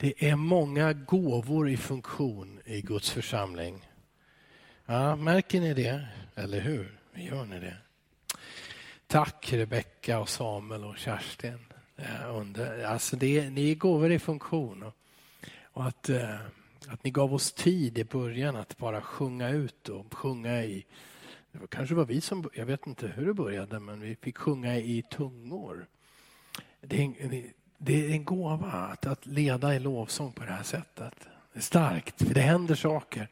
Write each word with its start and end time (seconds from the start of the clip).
Det 0.00 0.28
är 0.28 0.36
många 0.36 0.92
gåvor 0.92 1.68
i 1.68 1.76
funktion 1.76 2.60
i 2.64 2.80
Guds 2.80 3.10
församling. 3.10 3.88
Ja, 4.86 5.16
märker 5.16 5.60
ni 5.60 5.74
det? 5.74 6.06
Eller 6.34 6.60
hur? 6.60 6.98
Gör 7.14 7.44
ni 7.44 7.60
det? 7.60 7.76
Tack 9.06 9.52
Rebecka 9.52 10.20
och 10.20 10.28
Samuel 10.28 10.84
och 10.84 10.96
Kerstin. 10.96 11.58
Under, 12.28 12.84
alltså 12.84 13.16
det, 13.16 13.50
ni 13.50 13.70
är 13.70 13.74
gåvor 13.74 14.12
i 14.12 14.18
funktion. 14.18 14.92
Och, 15.62 15.86
att, 15.86 16.08
eh, 16.08 16.40
att 16.88 17.04
ni 17.04 17.10
gav 17.10 17.34
oss 17.34 17.52
tid 17.52 17.98
i 17.98 18.04
början 18.04 18.56
att 18.56 18.76
bara 18.76 19.00
sjunga 19.00 19.48
ut 19.48 19.88
och 19.88 20.14
sjunga 20.14 20.64
i 20.64 20.86
det 21.52 21.58
var, 21.58 21.66
kanske 21.66 21.94
var 21.94 22.04
vi 22.04 22.20
som, 22.20 22.50
jag 22.54 22.66
vet 22.66 22.86
inte 22.86 23.06
hur 23.06 23.26
det 23.26 23.34
började, 23.34 23.80
men 23.80 24.00
vi 24.00 24.16
fick 24.16 24.38
sjunga 24.38 24.76
i 24.76 25.02
tungor. 25.10 25.86
Det 26.80 26.96
det 27.82 28.06
är 28.06 28.10
en 28.10 28.24
gåva 28.24 28.72
att, 28.72 29.06
att 29.06 29.26
leda 29.26 29.74
i 29.74 29.78
lovsång 29.78 30.32
på 30.32 30.44
det 30.44 30.52
här 30.52 30.62
sättet. 30.62 31.14
Det 31.52 31.58
är 31.58 31.62
starkt, 31.62 32.26
för 32.26 32.34
det 32.34 32.40
händer 32.40 32.74
saker. 32.74 33.28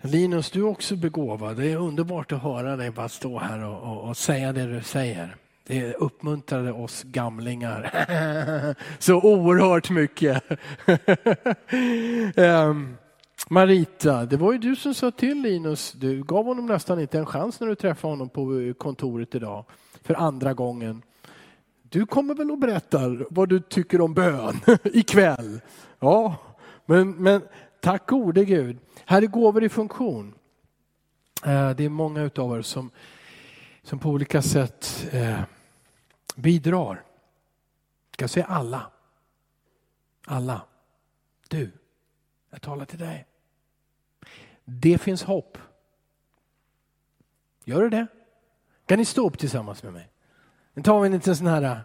Linus, 0.00 0.50
du 0.50 0.60
är 0.60 0.66
också 0.66 0.96
begåvad. 0.96 1.56
Det 1.56 1.72
är 1.72 1.76
underbart 1.76 2.32
att 2.32 2.42
höra 2.42 2.76
dig 2.76 2.90
bara 2.90 3.08
stå 3.08 3.38
här 3.38 3.64
och, 3.64 3.82
och, 3.82 4.08
och 4.08 4.16
säga 4.16 4.52
det 4.52 4.66
du 4.66 4.82
säger. 4.82 5.36
Det 5.66 5.94
uppmuntrade 5.94 6.72
oss 6.72 7.02
gamlingar 7.02 7.90
så 8.98 9.14
oerhört 9.14 9.90
mycket. 9.90 10.42
um, 12.36 12.96
Marita, 13.48 14.24
det 14.24 14.36
var 14.36 14.52
ju 14.52 14.58
du 14.58 14.76
som 14.76 14.94
sa 14.94 15.10
till 15.10 15.42
Linus, 15.42 15.92
du 15.92 16.22
gav 16.22 16.44
honom 16.44 16.66
nästan 16.66 17.00
inte 17.00 17.18
en 17.18 17.26
chans 17.26 17.60
när 17.60 17.68
du 17.68 17.74
träffade 17.74 18.12
honom 18.12 18.28
på 18.28 18.74
kontoret 18.78 19.34
idag 19.34 19.64
för 20.02 20.14
andra 20.14 20.54
gången. 20.54 21.02
Du 21.90 22.06
kommer 22.06 22.34
väl 22.34 22.50
och 22.50 22.58
berättar 22.58 23.26
vad 23.30 23.48
du 23.48 23.60
tycker 23.60 24.00
om 24.00 24.14
bön 24.14 24.60
ikväll? 24.84 25.60
Ja, 25.98 26.36
men, 26.86 27.10
men 27.10 27.42
tack 27.80 28.08
gode 28.08 28.44
Gud. 28.44 28.78
Här 29.04 29.22
är 29.22 29.26
gåvor 29.26 29.64
i 29.64 29.68
funktion. 29.68 30.34
Eh, 31.44 31.70
det 31.70 31.84
är 31.84 31.88
många 31.88 32.22
utav 32.22 32.58
er 32.58 32.62
som, 32.62 32.90
som 33.82 33.98
på 33.98 34.10
olika 34.10 34.42
sätt 34.42 35.08
eh, 35.12 35.40
bidrar. 36.36 37.04
Ska 38.12 38.22
jag 38.22 38.30
säga 38.30 38.46
alla? 38.46 38.90
Alla. 40.26 40.62
Du. 41.48 41.70
Jag 42.50 42.62
talar 42.62 42.84
till 42.84 42.98
dig. 42.98 43.26
Det 44.64 44.98
finns 44.98 45.22
hopp. 45.22 45.58
Gör 47.64 47.82
det 47.82 47.88
det? 47.88 48.06
Kan 48.86 48.98
ni 48.98 49.04
stå 49.04 49.26
upp 49.26 49.38
tillsammans 49.38 49.82
med 49.82 49.92
mig? 49.92 50.10
Nu 50.78 50.82
tar 50.82 51.00
vi 51.00 51.06
en 51.06 51.12
liten 51.12 51.36
sån 51.36 51.46
här, 51.46 51.62
äh, 51.62 51.76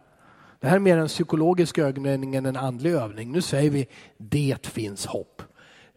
det 0.60 0.68
här 0.68 0.76
är 0.76 0.80
mer 0.80 0.98
en 0.98 1.08
psykologisk 1.08 1.78
övning 1.78 2.36
än 2.36 2.46
en 2.46 2.58
andlig 2.58 2.94
övning. 2.94 3.32
Nu 3.32 3.42
säger 3.42 3.70
vi, 3.70 3.88
det 4.18 4.68
finns 4.68 5.06
hopp. 5.06 5.42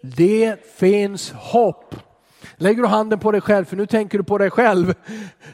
Det 0.01 0.57
finns 0.77 1.33
hopp. 1.33 1.95
Lägger 2.57 2.83
du 2.83 2.89
handen 2.89 3.19
på 3.19 3.33
dig 3.33 3.41
själv, 3.41 3.65
för 3.65 3.77
nu 3.77 3.87
tänker 3.87 4.19
du 4.19 4.25
på 4.25 4.39
dig 4.39 4.51
själv. 4.51 4.95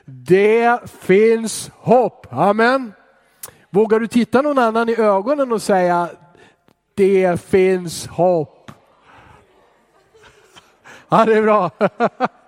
Det 0.05 0.91
finns 1.01 1.71
hopp. 1.75 2.27
Amen. 2.31 2.93
Vågar 3.71 4.01
du 4.01 4.07
titta 4.07 4.43
någon 4.43 4.59
annan 4.59 4.89
i 4.89 4.97
ögonen 4.97 5.53
och 5.53 5.63
säga, 5.63 6.09
det 6.95 7.41
finns 7.41 8.07
hopp. 8.07 8.71
Ja, 11.09 11.25
det 11.25 11.35
är 11.35 11.43
bra. 11.43 11.71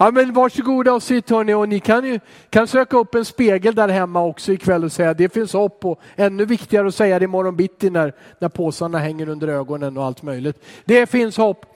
Ja, 0.00 0.10
men 0.10 0.32
varsågoda 0.32 0.92
och 0.92 1.02
sitt 1.02 1.30
hörni 1.30 1.54
och 1.54 1.68
ni 1.68 1.80
kan 1.80 2.04
ju 2.04 2.20
kan 2.50 2.66
söka 2.66 2.96
upp 2.96 3.14
en 3.14 3.24
spegel 3.24 3.74
där 3.74 3.88
hemma 3.88 4.24
också 4.24 4.52
ikväll 4.52 4.84
och 4.84 4.92
säga 4.92 5.14
det 5.14 5.32
finns 5.32 5.52
hopp 5.52 5.84
och 5.84 6.00
ännu 6.16 6.44
viktigare 6.44 6.88
att 6.88 6.94
säga 6.94 7.18
det 7.18 7.24
imorgon 7.24 7.56
bitti 7.56 7.90
när, 7.90 8.14
när 8.38 8.48
påsarna 8.48 8.98
hänger 8.98 9.28
under 9.28 9.48
ögonen 9.48 9.96
och 9.96 10.04
allt 10.04 10.22
möjligt. 10.22 10.64
Det 10.84 11.06
finns 11.06 11.36
hopp. 11.36 11.66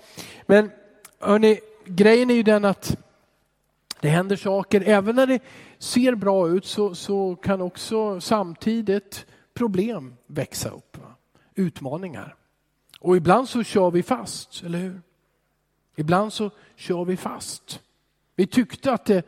Men 0.47 0.71
hörni, 1.21 1.61
grejen 1.85 2.31
är 2.31 2.35
ju 2.35 2.43
den 2.43 2.65
att 2.65 2.97
det 4.01 4.09
händer 4.09 4.37
saker. 4.37 4.83
Även 4.87 5.17
när 5.17 5.27
det 5.27 5.41
ser 5.79 6.15
bra 6.15 6.49
ut 6.49 6.67
så, 6.67 6.95
så 6.95 7.37
kan 7.37 7.61
också 7.61 8.21
samtidigt 8.21 9.27
problem 9.55 10.15
växa 10.27 10.69
upp. 10.69 10.99
Va? 10.99 11.15
Utmaningar. 11.55 12.35
Och 13.01 13.17
ibland 13.17 13.49
så 13.49 13.63
kör 13.63 13.91
vi 13.91 14.03
fast, 14.03 14.63
eller 14.63 14.79
hur? 14.79 15.01
Ibland 15.97 16.33
så 16.33 16.51
kör 16.77 17.05
vi 17.05 17.17
fast. 17.17 17.81
Vi 18.43 18.47
tyckte 18.47 18.93
att 18.93 19.05
det, 19.05 19.27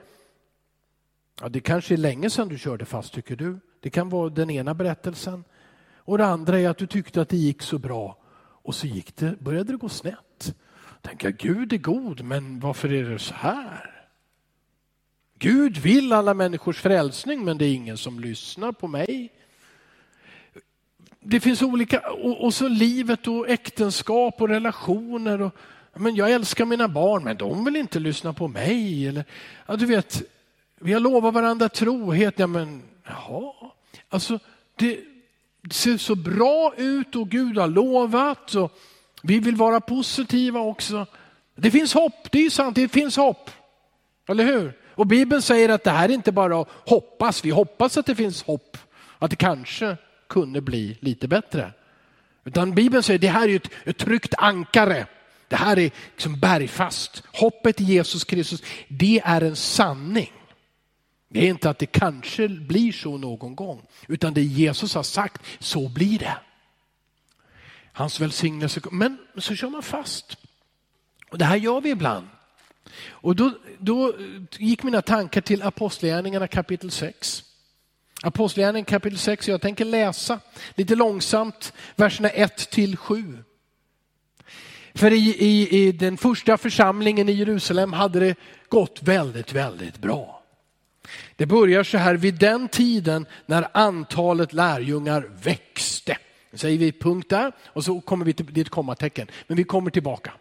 ja 1.40 1.48
det 1.48 1.60
kanske 1.60 1.94
är 1.94 1.98
länge 1.98 2.30
sedan 2.30 2.48
du 2.48 2.58
körde 2.58 2.84
fast 2.84 3.12
tycker 3.12 3.36
du. 3.36 3.60
Det 3.80 3.90
kan 3.90 4.08
vara 4.08 4.28
den 4.28 4.50
ena 4.50 4.74
berättelsen. 4.74 5.44
Och 5.96 6.18
det 6.18 6.26
andra 6.26 6.60
är 6.60 6.68
att 6.68 6.78
du 6.78 6.86
tyckte 6.86 7.20
att 7.20 7.28
det 7.28 7.36
gick 7.36 7.62
så 7.62 7.78
bra 7.78 8.18
och 8.36 8.74
så 8.74 8.86
gick 8.86 9.16
det, 9.16 9.40
började 9.40 9.72
det 9.72 9.76
gå 9.76 9.88
snett. 9.88 10.54
Tänka 11.02 11.30
Gud 11.30 11.72
är 11.72 11.78
god 11.78 12.24
men 12.24 12.60
varför 12.60 12.92
är 12.92 13.10
det 13.10 13.18
så 13.18 13.34
här? 13.34 14.06
Gud 15.38 15.76
vill 15.76 16.12
alla 16.12 16.34
människors 16.34 16.80
frälsning 16.80 17.44
men 17.44 17.58
det 17.58 17.64
är 17.64 17.74
ingen 17.74 17.98
som 17.98 18.20
lyssnar 18.20 18.72
på 18.72 18.88
mig. 18.88 19.32
Det 21.20 21.40
finns 21.40 21.62
olika, 21.62 22.00
och, 22.12 22.44
och 22.44 22.54
så 22.54 22.68
livet 22.68 23.28
och 23.28 23.48
äktenskap 23.48 24.40
och 24.40 24.48
relationer 24.48 25.40
och 25.40 25.54
men 25.96 26.16
jag 26.16 26.30
älskar 26.30 26.64
mina 26.64 26.88
barn, 26.88 27.24
men 27.24 27.36
de 27.36 27.64
vill 27.64 27.76
inte 27.76 27.98
lyssna 27.98 28.32
på 28.32 28.48
mig. 28.48 29.08
Eller, 29.08 29.24
ja, 29.66 29.76
du 29.76 29.86
vet, 29.86 30.22
vi 30.80 30.92
har 30.92 31.00
lovat 31.00 31.34
varandra 31.34 31.68
trohet. 31.68 32.38
Ja, 32.38 32.46
men 32.46 32.82
jaha. 33.04 33.52
Alltså, 34.08 34.38
det, 34.76 35.00
det 35.62 35.74
ser 35.74 35.96
så 35.96 36.14
bra 36.14 36.74
ut 36.76 37.16
och 37.16 37.28
Gud 37.28 37.58
har 37.58 37.68
lovat. 37.68 38.54
Och 38.54 38.72
vi 39.22 39.38
vill 39.38 39.56
vara 39.56 39.80
positiva 39.80 40.60
också. 40.60 41.06
Det 41.54 41.70
finns 41.70 41.94
hopp, 41.94 42.30
det 42.32 42.46
är 42.46 42.50
sant, 42.50 42.74
det 42.76 42.88
finns 42.88 43.16
hopp. 43.16 43.50
Eller 44.28 44.44
hur? 44.44 44.72
Och 44.94 45.06
Bibeln 45.06 45.42
säger 45.42 45.68
att 45.68 45.84
det 45.84 45.90
här 45.90 46.08
är 46.08 46.12
inte 46.12 46.32
bara 46.32 46.60
att 46.60 46.68
hoppas, 46.68 47.44
vi 47.44 47.50
hoppas 47.50 47.96
att 47.96 48.06
det 48.06 48.14
finns 48.14 48.42
hopp, 48.42 48.78
att 49.18 49.30
det 49.30 49.36
kanske 49.36 49.96
kunde 50.28 50.60
bli 50.60 50.98
lite 51.00 51.28
bättre. 51.28 51.72
Utan 52.44 52.74
Bibeln 52.74 53.02
säger 53.02 53.18
att 53.18 53.20
det 53.20 53.28
här 53.28 53.48
är 53.48 53.56
ett, 53.56 53.70
ett 53.84 53.98
tryggt 53.98 54.34
ankare. 54.38 55.06
Det 55.48 55.56
här 55.56 55.78
är 55.78 55.90
liksom 56.12 56.40
bergfast. 56.40 57.22
Hoppet 57.32 57.80
i 57.80 57.84
Jesus 57.84 58.24
Kristus, 58.24 58.62
det 58.88 59.22
är 59.24 59.40
en 59.40 59.56
sanning. 59.56 60.32
Det 61.28 61.44
är 61.44 61.48
inte 61.48 61.70
att 61.70 61.78
det 61.78 61.86
kanske 61.86 62.48
blir 62.48 62.92
så 62.92 63.18
någon 63.18 63.56
gång, 63.56 63.86
utan 64.08 64.34
det 64.34 64.42
Jesus 64.42 64.94
har 64.94 65.02
sagt, 65.02 65.42
så 65.58 65.88
blir 65.88 66.18
det. 66.18 66.36
Hans 67.92 68.20
välsignelse, 68.20 68.80
men 68.90 69.18
så 69.38 69.54
kör 69.54 69.68
man 69.68 69.82
fast. 69.82 70.36
Och 71.30 71.38
det 71.38 71.44
här 71.44 71.56
gör 71.56 71.80
vi 71.80 71.90
ibland. 71.90 72.26
Och 73.08 73.36
då, 73.36 73.52
då 73.78 74.14
gick 74.58 74.82
mina 74.82 75.02
tankar 75.02 75.40
till 75.40 75.62
Apostlagärningarna 75.62 76.48
kapitel 76.48 76.90
6. 76.90 77.44
Apostlagärningarna 78.22 78.84
kapitel 78.84 79.18
6, 79.18 79.48
jag 79.48 79.60
tänker 79.60 79.84
läsa 79.84 80.40
lite 80.74 80.94
långsamt 80.94 81.72
verserna 81.96 82.28
1 82.28 82.70
till 82.70 82.96
7. 82.96 83.44
För 84.94 85.12
i, 85.12 85.36
i, 85.38 85.86
i 85.86 85.92
den 85.92 86.16
första 86.16 86.56
församlingen 86.56 87.28
i 87.28 87.32
Jerusalem 87.32 87.92
hade 87.92 88.20
det 88.20 88.34
gått 88.68 89.02
väldigt, 89.02 89.52
väldigt 89.52 89.98
bra. 89.98 90.42
Det 91.36 91.46
börjar 91.46 91.84
så 91.84 91.98
här, 91.98 92.14
vid 92.14 92.34
den 92.34 92.68
tiden 92.68 93.26
när 93.46 93.68
antalet 93.72 94.52
lärjungar 94.52 95.30
växte. 95.42 96.18
Nu 96.50 96.58
säger 96.58 96.78
vi 96.78 96.92
punkt 96.92 97.30
där 97.30 97.52
och 97.66 97.84
så 97.84 98.00
kommer 98.00 98.24
vi 98.24 98.32
till, 98.32 98.46
det 98.50 98.60
är 98.60 98.64
ett 98.64 98.70
kommatecken, 98.70 99.28
men 99.46 99.56
vi 99.56 99.64
kommer 99.64 99.90
tillbaka. 99.90 100.32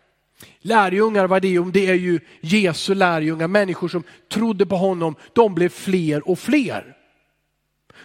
Lärjungar, 0.59 1.27
vad 1.27 1.41
det 1.41 1.55
är, 1.55 1.71
det 1.71 1.87
är 1.87 1.93
ju 1.93 2.19
Jesu 2.41 2.95
lärjungar, 2.95 3.47
människor 3.47 3.87
som 3.87 4.03
trodde 4.31 4.65
på 4.65 4.75
honom, 4.75 5.15
de 5.33 5.55
blev 5.55 5.69
fler 5.69 6.29
och 6.29 6.39
fler. 6.39 6.92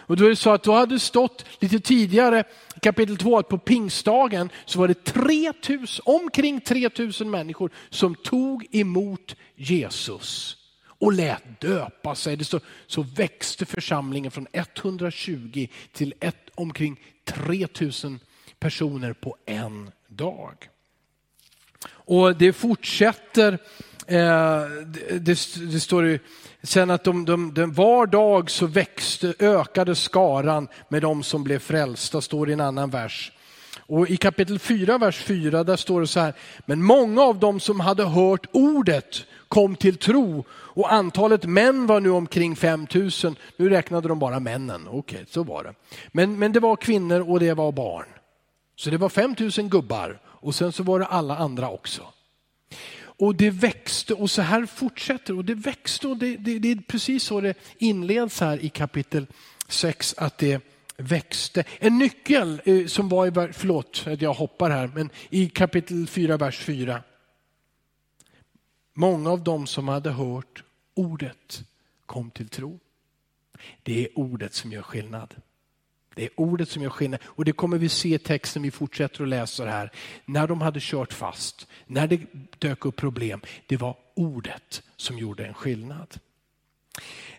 Och 0.09 0.17
då 0.17 0.25
är 0.25 0.29
det 0.29 0.35
så 0.35 0.49
att 0.49 0.63
då 0.63 0.73
hade 0.73 0.99
stått 0.99 1.45
lite 1.59 1.79
tidigare, 1.79 2.43
kapitel 2.81 3.17
2, 3.17 3.37
att 3.37 3.47
på 3.47 3.57
pingstdagen 3.57 4.49
så 4.65 4.79
var 4.79 4.87
det 4.87 5.03
3000, 5.03 6.03
omkring 6.05 6.61
3000 6.61 7.29
människor 7.29 7.71
som 7.89 8.15
tog 8.15 8.65
emot 8.71 9.35
Jesus 9.55 10.57
och 10.83 11.13
lät 11.13 11.61
döpa 11.61 12.15
sig. 12.15 12.35
Det 12.35 12.45
står, 12.45 12.61
så 12.87 13.01
växte 13.01 13.65
församlingen 13.65 14.31
från 14.31 14.47
120 14.53 15.67
till 15.93 16.13
ett, 16.19 16.49
omkring 16.55 16.99
3000 17.25 18.19
personer 18.59 19.13
på 19.13 19.35
en 19.45 19.91
dag. 20.07 20.69
Och 21.89 22.35
det 22.35 22.53
fortsätter, 22.53 23.59
Eh, 24.09 24.63
det, 25.19 25.55
det, 25.71 25.79
står 25.79 26.19
sen 26.63 26.91
att 26.91 27.03
de, 27.03 27.25
de, 27.25 27.53
de, 27.53 27.73
var 27.73 28.05
dag 28.05 28.51
så 28.51 28.65
växte, 28.65 29.33
ökade 29.39 29.95
skaran 29.95 30.67
med 30.87 31.01
de 31.01 31.23
som 31.23 31.43
blev 31.43 31.59
frälsta, 31.59 32.21
står 32.21 32.49
i 32.49 32.53
en 32.53 32.61
annan 32.61 32.89
vers. 32.89 33.31
Och 33.77 34.09
i 34.09 34.17
kapitel 34.17 34.59
4, 34.59 34.97
vers 34.97 35.17
4, 35.17 35.63
där 35.63 35.75
står 35.75 36.01
det 36.01 36.07
så 36.07 36.19
här, 36.19 36.33
men 36.65 36.83
många 36.83 37.21
av 37.21 37.39
dem 37.39 37.59
som 37.59 37.79
hade 37.79 38.03
hört 38.05 38.47
ordet 38.51 39.25
kom 39.47 39.75
till 39.75 39.97
tro 39.97 40.45
och 40.51 40.93
antalet 40.93 41.45
män 41.45 41.87
var 41.87 41.99
nu 41.99 42.09
omkring 42.09 42.55
5000. 42.55 43.35
Nu 43.57 43.69
räknade 43.69 44.07
de 44.07 44.19
bara 44.19 44.39
männen, 44.39 44.87
okej 44.87 44.97
okay, 44.97 45.25
så 45.29 45.43
var 45.43 45.63
det. 45.63 45.73
Men, 46.11 46.39
men 46.39 46.51
det 46.51 46.59
var 46.59 46.75
kvinnor 46.75 47.29
och 47.29 47.39
det 47.39 47.53
var 47.53 47.71
barn. 47.71 48.05
Så 48.75 48.89
det 48.89 48.97
var 48.97 49.09
5000 49.09 49.69
gubbar 49.69 50.19
och 50.25 50.55
sen 50.55 50.71
så 50.71 50.83
var 50.83 50.99
det 50.99 51.05
alla 51.05 51.37
andra 51.37 51.69
också. 51.69 52.01
Och 53.19 53.35
det 53.35 53.49
växte 53.49 54.13
och 54.13 54.31
så 54.31 54.41
här 54.41 54.65
fortsätter 54.65 55.37
och 55.37 55.45
det 55.45 55.55
växte 55.55 56.07
och 56.07 56.17
det, 56.17 56.37
det, 56.37 56.59
det 56.59 56.71
är 56.71 56.75
precis 56.75 57.23
så 57.23 57.41
det 57.41 57.57
inleds 57.77 58.39
här 58.39 58.65
i 58.65 58.69
kapitel 58.69 59.27
6 59.67 60.15
att 60.17 60.37
det 60.37 60.61
växte. 60.97 61.63
En 61.79 61.97
nyckel 61.97 62.61
eh, 62.65 62.85
som 62.85 63.09
var 63.09 63.27
i, 63.27 63.53
förlåt 63.53 64.03
att 64.07 64.21
jag 64.21 64.33
hoppar 64.33 64.69
här, 64.69 64.91
men 64.95 65.09
i 65.29 65.49
kapitel 65.49 66.07
4, 66.07 66.37
vers 66.37 66.59
4. 66.59 67.03
Många 68.93 69.31
av 69.31 69.43
dem 69.43 69.67
som 69.67 69.87
hade 69.87 70.11
hört 70.11 70.63
ordet 70.93 71.63
kom 72.05 72.31
till 72.31 72.49
tro. 72.49 72.79
Det 73.83 74.05
är 74.05 74.19
ordet 74.19 74.53
som 74.53 74.71
gör 74.71 74.81
skillnad. 74.81 75.35
Det 76.19 76.25
är 76.25 76.29
ordet 76.35 76.69
som 76.69 76.83
gör 76.83 76.89
skillnad 76.89 77.19
och 77.25 77.45
det 77.45 77.51
kommer 77.51 77.77
vi 77.77 77.89
se 77.89 78.15
i 78.15 78.19
texten 78.19 78.61
vi 78.61 78.71
fortsätter 78.71 79.23
att 79.23 79.29
läsa 79.29 79.65
här. 79.65 79.91
När 80.25 80.47
de 80.47 80.61
hade 80.61 80.79
kört 80.81 81.13
fast, 81.13 81.67
när 81.85 82.07
det 82.07 82.19
dök 82.59 82.85
upp 82.85 82.95
problem, 82.95 83.41
det 83.67 83.77
var 83.77 83.95
ordet 84.15 84.83
som 84.95 85.17
gjorde 85.17 85.45
en 85.45 85.53
skillnad. 85.53 86.19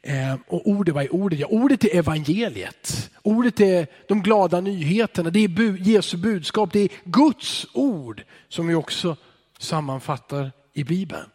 Eh, 0.03 0.37
och 0.47 0.69
ordet, 0.69 0.95
vad 0.95 1.05
är 1.05 1.15
ordet? 1.15 1.39
Ja, 1.39 1.47
ordet 1.47 1.85
är 1.85 1.97
evangeliet. 1.97 3.11
Ordet 3.23 3.61
är 3.61 3.87
de 4.09 4.23
glada 4.23 4.61
nyheterna, 4.61 5.31
det 5.31 5.41
är 5.41 5.49
bu 5.49 5.79
Jesu 5.79 6.17
budskap, 6.17 6.73
det 6.73 6.81
är 6.81 6.91
Guds 7.05 7.67
ord 7.73 8.23
som 8.49 8.67
vi 8.67 8.75
också 8.75 9.17
sammanfattar 9.59 10.53
i 10.73 10.85
Bibeln. 10.85 11.31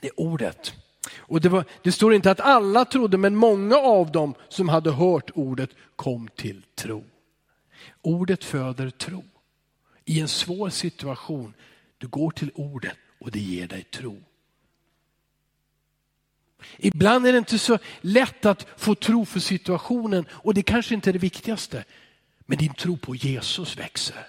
Det 0.00 0.08
är 0.08 0.20
ordet. 0.20 0.74
Och 1.26 1.40
det, 1.40 1.48
var, 1.48 1.64
det 1.82 1.92
står 1.92 2.14
inte 2.14 2.30
att 2.30 2.40
alla 2.40 2.84
trodde, 2.84 3.16
men 3.16 3.36
många 3.36 3.76
av 3.76 4.12
dem 4.12 4.34
som 4.48 4.68
hade 4.68 4.90
hört 4.90 5.30
ordet 5.34 5.70
kom 5.96 6.28
till 6.36 6.62
tro. 6.74 7.04
Ordet 8.02 8.44
föder 8.44 8.90
tro. 8.90 9.24
I 10.04 10.20
en 10.20 10.28
svår 10.28 10.70
situation, 10.70 11.54
du 11.98 12.06
går 12.06 12.30
till 12.30 12.50
ordet 12.54 12.96
och 13.20 13.30
det 13.30 13.40
ger 13.40 13.66
dig 13.66 13.82
tro. 13.82 14.22
Ibland 16.76 17.26
är 17.26 17.32
det 17.32 17.38
inte 17.38 17.58
så 17.58 17.78
lätt 18.00 18.46
att 18.46 18.66
få 18.76 18.94
tro 18.94 19.24
för 19.24 19.40
situationen 19.40 20.26
och 20.30 20.54
det 20.54 20.62
kanske 20.62 20.94
inte 20.94 21.10
är 21.10 21.12
det 21.12 21.18
viktigaste. 21.18 21.84
Men 22.46 22.58
din 22.58 22.74
tro 22.74 22.96
på 22.96 23.14
Jesus 23.14 23.78
växer. 23.78 24.26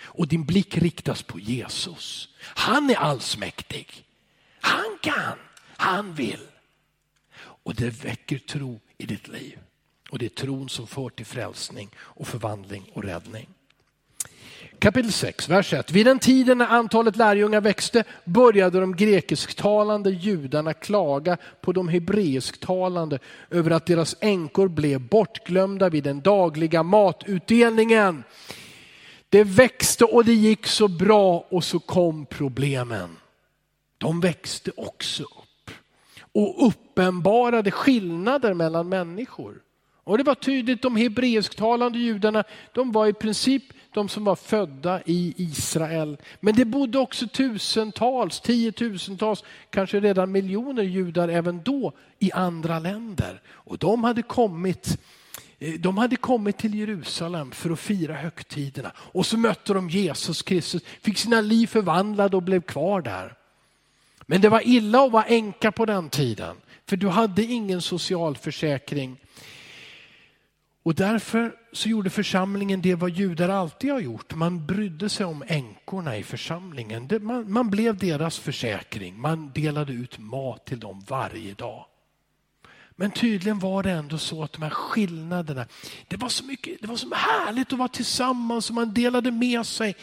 Och 0.00 0.28
din 0.28 0.44
blick 0.44 0.78
riktas 0.78 1.22
på 1.22 1.38
Jesus. 1.38 2.28
Han 2.40 2.90
är 2.90 2.96
allsmäktig. 2.96 4.04
Han 4.60 4.98
kan, 5.02 5.38
han 5.76 6.14
vill. 6.14 6.46
Och 7.38 7.74
det 7.74 8.04
väcker 8.04 8.38
tro 8.38 8.80
i 8.98 9.06
ditt 9.06 9.28
liv. 9.28 9.58
Och 10.10 10.18
det 10.18 10.24
är 10.24 10.28
tron 10.28 10.68
som 10.68 10.86
för 10.86 11.08
till 11.08 11.26
frälsning 11.26 11.88
och 11.96 12.28
förvandling 12.28 12.90
och 12.92 13.04
räddning. 13.04 13.48
Kapitel 14.78 15.12
6, 15.12 15.48
vers 15.48 15.72
1. 15.72 15.90
Vid 15.90 16.06
den 16.06 16.18
tiden 16.18 16.58
när 16.58 16.66
antalet 16.66 17.16
lärjungar 17.16 17.60
växte 17.60 18.04
började 18.24 18.80
de 18.80 18.96
grekisktalande 18.96 20.10
judarna 20.10 20.74
klaga 20.74 21.36
på 21.60 21.72
de 21.72 21.88
hebreisktalande 21.88 23.18
över 23.50 23.70
att 23.70 23.86
deras 23.86 24.16
änkor 24.20 24.68
blev 24.68 25.00
bortglömda 25.00 25.88
vid 25.88 26.04
den 26.04 26.20
dagliga 26.20 26.82
matutdelningen. 26.82 28.24
Det 29.28 29.44
växte 29.44 30.04
och 30.04 30.24
det 30.24 30.34
gick 30.34 30.66
så 30.66 30.88
bra 30.88 31.46
och 31.48 31.64
så 31.64 31.78
kom 31.78 32.26
problemen. 32.26 33.16
De 33.98 34.20
växte 34.20 34.70
också 34.76 35.22
upp 35.22 35.45
och 36.36 36.66
uppenbarade 36.66 37.70
skillnader 37.70 38.54
mellan 38.54 38.88
människor. 38.88 39.62
Och 40.04 40.18
det 40.18 40.24
var 40.24 40.34
tydligt, 40.34 40.82
de 40.82 40.96
hebreisktalande 40.96 41.98
judarna, 41.98 42.44
de 42.74 42.92
var 42.92 43.06
i 43.06 43.12
princip 43.12 43.62
de 43.94 44.08
som 44.08 44.24
var 44.24 44.36
födda 44.36 45.00
i 45.06 45.34
Israel. 45.36 46.16
Men 46.40 46.54
det 46.54 46.64
bodde 46.64 46.98
också 46.98 47.26
tusentals, 47.28 48.40
tiotusentals, 48.40 49.44
kanske 49.70 50.00
redan 50.00 50.32
miljoner 50.32 50.82
judar 50.82 51.28
även 51.28 51.62
då 51.62 51.92
i 52.18 52.32
andra 52.32 52.78
länder. 52.78 53.40
Och 53.48 53.78
de 53.78 54.04
hade 54.04 54.22
kommit 54.22 54.98
eh, 55.58 55.74
de 55.74 55.98
hade 55.98 56.16
kommit 56.16 56.58
till 56.58 56.74
Jerusalem 56.74 57.50
för 57.50 57.70
att 57.70 57.80
fira 57.80 58.14
högtiderna 58.14 58.92
och 58.96 59.26
så 59.26 59.36
mötte 59.36 59.74
de 59.74 59.90
Jesus 59.90 60.42
Kristus, 60.42 60.82
fick 61.00 61.18
sina 61.18 61.40
liv 61.40 61.66
förvandlade 61.66 62.36
och 62.36 62.42
blev 62.42 62.60
kvar 62.60 63.00
där. 63.00 63.36
Men 64.26 64.40
det 64.40 64.48
var 64.48 64.68
illa 64.68 65.04
att 65.04 65.12
vara 65.12 65.24
änka 65.24 65.72
på 65.72 65.86
den 65.86 66.10
tiden, 66.10 66.56
för 66.86 66.96
du 66.96 67.08
hade 67.08 67.42
ingen 67.42 67.82
socialförsäkring. 67.82 69.16
Och 70.82 70.94
därför 70.94 71.54
så 71.72 71.88
gjorde 71.88 72.10
församlingen 72.10 72.82
det 72.82 72.94
vad 72.94 73.10
judar 73.10 73.48
alltid 73.48 73.92
har 73.92 74.00
gjort. 74.00 74.34
Man 74.34 74.66
brydde 74.66 75.08
sig 75.08 75.26
om 75.26 75.44
änkorna 75.46 76.16
i 76.16 76.22
församlingen. 76.22 77.08
Man, 77.20 77.52
man 77.52 77.70
blev 77.70 77.96
deras 77.98 78.38
försäkring. 78.38 79.20
Man 79.20 79.52
delade 79.54 79.92
ut 79.92 80.18
mat 80.18 80.64
till 80.64 80.80
dem 80.80 81.04
varje 81.08 81.54
dag. 81.54 81.86
Men 82.96 83.10
tydligen 83.10 83.58
var 83.58 83.82
det 83.82 83.90
ändå 83.90 84.18
så 84.18 84.42
att 84.42 84.52
de 84.52 84.62
här 84.62 84.70
skillnaderna, 84.70 85.66
det 86.08 86.16
var 86.16 86.28
så 86.28 86.44
mycket, 86.44 86.80
det 86.80 86.86
var 86.86 86.96
så 86.96 87.14
härligt 87.14 87.72
att 87.72 87.78
vara 87.78 87.88
tillsammans 87.88 88.68
och 88.68 88.74
man 88.74 88.94
delade 88.94 89.30
med 89.30 89.66
sig. 89.66 89.96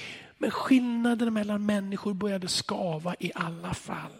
Men 0.44 0.51
skillnaderna 0.51 1.31
mellan 1.31 1.66
människor 1.66 2.13
började 2.13 2.48
skava 2.48 3.16
i 3.19 3.31
alla 3.36 3.74
fall. 3.74 4.12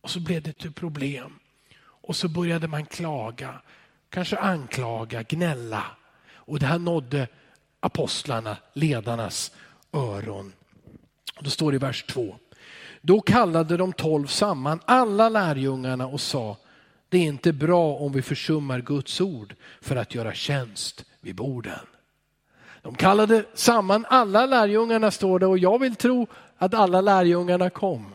Och 0.00 0.10
så 0.10 0.20
blev 0.20 0.42
det 0.42 0.52
till 0.52 0.72
problem. 0.72 1.38
Och 1.78 2.16
så 2.16 2.28
började 2.28 2.68
man 2.68 2.86
klaga 2.86 3.60
kanske 4.10 4.36
anklaga, 4.36 5.22
gnälla. 5.22 5.84
Och 6.34 6.58
det 6.58 6.66
här 6.66 6.78
nådde 6.78 7.28
apostlarna, 7.80 8.56
ledarnas 8.72 9.52
öron. 9.92 10.52
Då 11.40 11.50
står 11.50 11.72
det 11.72 11.76
i 11.76 11.78
vers 11.78 12.04
2. 12.08 12.36
Då 13.00 13.20
kallade 13.20 13.76
de 13.76 13.92
tolv 13.92 14.26
samman 14.26 14.80
alla 14.84 15.28
lärjungarna 15.28 16.06
och 16.06 16.20
sa, 16.20 16.56
det 17.08 17.18
är 17.18 17.22
inte 17.22 17.52
bra 17.52 17.94
om 17.94 18.12
vi 18.12 18.22
försummar 18.22 18.80
Guds 18.80 19.20
ord 19.20 19.54
för 19.80 19.96
att 19.96 20.14
göra 20.14 20.34
tjänst 20.34 21.04
vid 21.20 21.34
borden. 21.34 21.86
De 22.84 22.94
kallade 22.94 23.44
samman 23.54 24.06
alla 24.08 24.46
lärjungarna 24.46 25.10
står 25.10 25.38
det 25.38 25.46
och 25.46 25.58
jag 25.58 25.78
vill 25.78 25.96
tro 25.96 26.26
att 26.58 26.74
alla 26.74 27.00
lärjungarna 27.00 27.70
kom. 27.70 28.14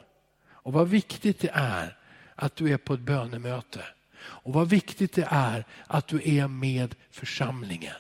Och 0.52 0.74
vad 0.74 0.88
viktigt 0.88 1.40
det 1.40 1.52
är 1.54 1.98
att 2.36 2.56
du 2.56 2.74
är 2.74 2.78
på 2.78 2.94
ett 2.94 3.00
bönemöte 3.00 3.84
och 4.20 4.54
vad 4.54 4.70
viktigt 4.70 5.14
det 5.14 5.28
är 5.30 5.66
att 5.88 6.08
du 6.08 6.22
är 6.24 6.48
med 6.48 6.96
församlingen. 7.12 7.96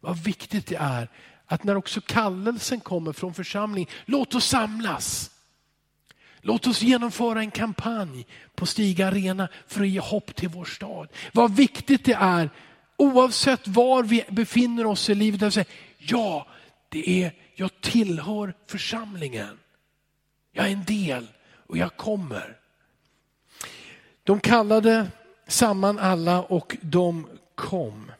Vad 0.00 0.16
viktigt 0.16 0.66
det 0.66 0.76
är 0.76 1.08
att 1.46 1.64
när 1.64 1.76
också 1.76 2.00
kallelsen 2.00 2.80
kommer 2.80 3.12
från 3.12 3.34
församlingen, 3.34 3.90
låt 4.04 4.34
oss 4.34 4.46
samlas. 4.46 5.30
Låt 6.40 6.66
oss 6.66 6.82
genomföra 6.82 7.40
en 7.40 7.50
kampanj 7.50 8.26
på 8.54 8.66
Stiga 8.66 9.06
Arena 9.06 9.48
för 9.66 9.80
att 9.80 9.88
ge 9.88 10.00
hopp 10.00 10.34
till 10.34 10.48
vår 10.48 10.64
stad. 10.64 11.08
Vad 11.32 11.56
viktigt 11.56 12.04
det 12.04 12.16
är, 12.20 12.50
oavsett 12.96 13.68
var 13.68 14.02
vi 14.02 14.24
befinner 14.28 14.86
oss 14.86 15.10
i 15.10 15.14
livet, 15.14 15.42
att 15.42 15.54
säga, 15.54 15.66
ja, 16.10 16.46
det 16.88 17.24
är, 17.24 17.32
jag 17.54 17.80
tillhör 17.80 18.54
församlingen. 18.66 19.58
Jag 20.52 20.66
är 20.66 20.72
en 20.72 20.84
del 20.84 21.28
och 21.66 21.78
jag 21.78 21.96
kommer. 21.96 22.56
De 24.24 24.40
kallade 24.40 25.10
samman 25.46 25.98
alla 25.98 26.42
och 26.42 26.76
de 26.82 27.26
kom. 27.54 28.12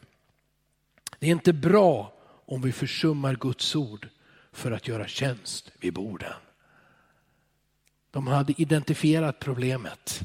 Det 1.19 1.27
är 1.27 1.31
inte 1.31 1.53
bra 1.53 2.13
om 2.45 2.61
vi 2.61 2.71
försummar 2.71 3.35
Guds 3.35 3.75
ord 3.75 4.09
för 4.51 4.71
att 4.71 4.87
göra 4.87 5.07
tjänst 5.07 5.71
vid 5.79 5.93
borden. 5.93 6.33
De 8.11 8.27
hade 8.27 8.61
identifierat 8.61 9.39
problemet. 9.39 10.21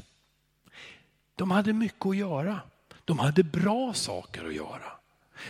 De 1.35 1.51
hade 1.51 1.73
mycket 1.73 2.05
att 2.05 2.17
göra. 2.17 2.59
De 3.05 3.19
hade 3.19 3.43
bra 3.43 3.93
saker 3.93 4.45
att 4.45 4.55
göra. 4.55 4.94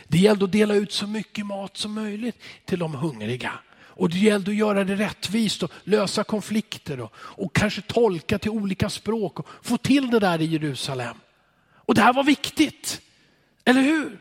Det 0.08 0.18
gällde 0.18 0.46
att 0.46 0.52
dela 0.52 0.74
ut 0.74 0.92
så 0.92 1.08
mycket 1.08 1.46
mat 1.46 1.78
som 1.78 1.94
möjligt 1.94 2.40
till 2.66 2.80
de 2.80 2.96
hungriga. 2.96 3.60
Och 3.76 4.10
det 4.10 4.18
gällde 4.18 4.52
att 4.52 4.58
göra 4.58 4.84
det 4.84 4.96
rättvist 4.96 5.64
och 5.64 5.72
lösa 5.84 6.24
konflikter 6.24 7.00
och, 7.00 7.14
och 7.16 7.56
kanske 7.56 7.82
tolka 7.82 8.40
till 8.40 8.52
olika 8.52 8.90
språk 8.90 9.40
och 9.40 9.48
få 9.62 9.78
till 9.78 10.10
det 10.10 10.20
där 10.20 10.42
i 10.42 10.46
Jerusalem. 10.46 11.18
Och 11.68 11.96
det 11.96 12.02
här 12.02 12.14
var 12.14 12.24
viktigt, 12.24 13.02
eller 13.66 13.82
hur? 13.82 14.20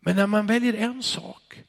Men 0.00 0.16
när 0.16 0.26
man 0.26 0.46
väljer 0.46 0.74
en 0.74 1.02
sak 1.02 1.64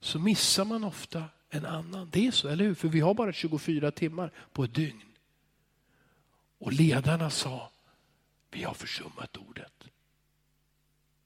så 0.00 0.18
missar 0.18 0.64
man 0.64 0.84
ofta 0.84 1.24
en 1.50 1.66
annan. 1.66 2.10
Det 2.12 2.26
är 2.26 2.30
så, 2.30 2.48
eller 2.48 2.64
hur? 2.64 2.74
För 2.74 2.88
vi 2.88 3.00
har 3.00 3.14
bara 3.14 3.32
24 3.32 3.90
timmar 3.90 4.32
på 4.52 4.64
ett 4.64 4.74
dygn. 4.74 5.02
Och 6.58 6.72
ledarna 6.72 7.30
sa, 7.30 7.70
vi 8.50 8.62
har 8.62 8.74
försummat 8.74 9.36
ordet. 9.36 9.72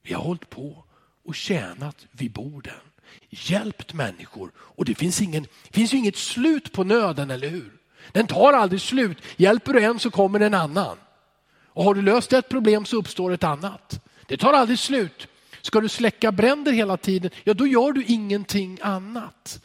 Vi 0.01 0.13
har 0.13 0.23
hållit 0.23 0.49
på 0.49 0.83
och 1.25 1.35
tjänat 1.35 2.05
vid 2.11 2.31
borden, 2.31 2.79
hjälpt 3.29 3.93
människor 3.93 4.51
och 4.57 4.85
det 4.85 4.95
finns, 4.95 5.21
ingen, 5.21 5.45
finns 5.71 5.93
ju 5.93 5.97
inget 5.97 6.17
slut 6.17 6.71
på 6.71 6.83
nöden, 6.83 7.31
eller 7.31 7.49
hur? 7.49 7.71
Den 8.11 8.27
tar 8.27 8.53
aldrig 8.53 8.81
slut. 8.81 9.17
Hjälper 9.37 9.73
du 9.73 9.83
en 9.83 9.99
så 9.99 10.11
kommer 10.11 10.39
en 10.39 10.53
annan. 10.53 10.97
Och 11.67 11.83
har 11.83 11.93
du 11.93 12.01
löst 12.01 12.33
ett 12.33 12.49
problem 12.49 12.85
så 12.85 12.97
uppstår 12.97 13.31
ett 13.31 13.43
annat. 13.43 14.05
Det 14.27 14.37
tar 14.37 14.53
aldrig 14.53 14.79
slut. 14.79 15.27
Ska 15.61 15.81
du 15.81 15.89
släcka 15.89 16.31
bränder 16.31 16.71
hela 16.71 16.97
tiden, 16.97 17.31
ja 17.43 17.53
då 17.53 17.67
gör 17.67 17.91
du 17.91 18.03
ingenting 18.03 18.79
annat. 18.81 19.61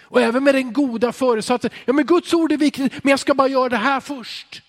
Och 0.00 0.20
även 0.20 0.44
med 0.44 0.54
den 0.54 0.72
goda 0.72 1.12
föresatsen, 1.12 1.70
ja 1.84 1.92
men 1.92 2.06
Guds 2.06 2.34
ord 2.34 2.52
är 2.52 2.56
viktigt, 2.56 3.04
men 3.04 3.10
jag 3.10 3.20
ska 3.20 3.34
bara 3.34 3.48
göra 3.48 3.68
det 3.68 3.76
här 3.76 4.00
först. 4.00 4.62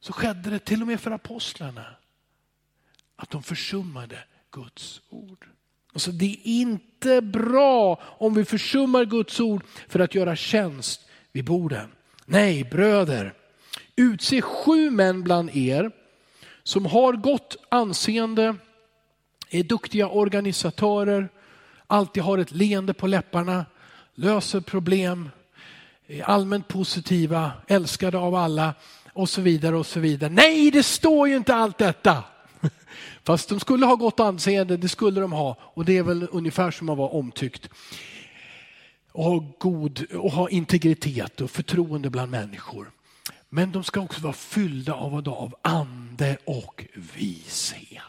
Så 0.00 0.12
skedde 0.12 0.50
det 0.50 0.58
till 0.58 0.82
och 0.82 0.88
med 0.88 1.00
för 1.00 1.10
apostlarna, 1.10 1.84
att 3.16 3.30
de 3.30 3.42
försummade 3.42 4.18
Guds 4.50 5.00
ord. 5.10 5.46
Alltså 5.92 6.10
det 6.10 6.24
är 6.26 6.38
inte 6.46 7.20
bra 7.20 8.00
om 8.02 8.34
vi 8.34 8.44
försummar 8.44 9.04
Guds 9.04 9.40
ord 9.40 9.64
för 9.88 10.00
att 10.00 10.14
göra 10.14 10.36
tjänst 10.36 11.08
vid 11.32 11.44
borden. 11.44 11.92
Nej, 12.24 12.64
bröder, 12.64 13.34
utse 13.96 14.42
sju 14.42 14.90
män 14.90 15.22
bland 15.22 15.56
er 15.56 15.90
som 16.62 16.86
har 16.86 17.12
gott 17.12 17.56
anseende, 17.68 18.56
är 19.50 19.62
duktiga 19.62 20.08
organisatörer, 20.08 21.28
alltid 21.86 22.22
har 22.22 22.38
ett 22.38 22.50
leende 22.50 22.94
på 22.94 23.06
läpparna, 23.06 23.66
löser 24.14 24.60
problem, 24.60 25.30
är 26.06 26.22
allmänt 26.22 26.68
positiva, 26.68 27.52
älskade 27.68 28.18
av 28.18 28.34
alla 28.34 28.74
och 29.12 29.28
så 29.28 29.40
vidare 29.40 29.76
och 29.76 29.86
så 29.86 30.00
vidare. 30.00 30.30
Nej, 30.30 30.70
det 30.70 30.82
står 30.82 31.28
ju 31.28 31.36
inte 31.36 31.54
allt 31.54 31.78
detta. 31.78 32.24
Fast 33.24 33.48
de 33.48 33.60
skulle 33.60 33.86
ha 33.86 33.94
gott 33.94 34.20
anseende, 34.20 34.76
det 34.76 34.88
skulle 34.88 35.20
de 35.20 35.32
ha. 35.32 35.56
Och 35.60 35.84
det 35.84 35.96
är 35.98 36.02
väl 36.02 36.28
ungefär 36.30 36.70
som 36.70 36.88
att 36.88 36.98
vara 36.98 37.08
omtyckt. 37.08 37.68
Och 39.12 39.24
ha, 39.24 39.44
god, 39.58 40.12
och 40.12 40.32
ha 40.32 40.48
integritet 40.48 41.40
och 41.40 41.50
förtroende 41.50 42.10
bland 42.10 42.30
människor. 42.30 42.90
Men 43.48 43.72
de 43.72 43.84
ska 43.84 44.00
också 44.00 44.20
vara 44.20 44.32
fyllda 44.32 44.94
av, 44.94 45.28
av 45.28 45.54
ande 45.62 46.36
och 46.44 46.84
vishet. 46.94 48.02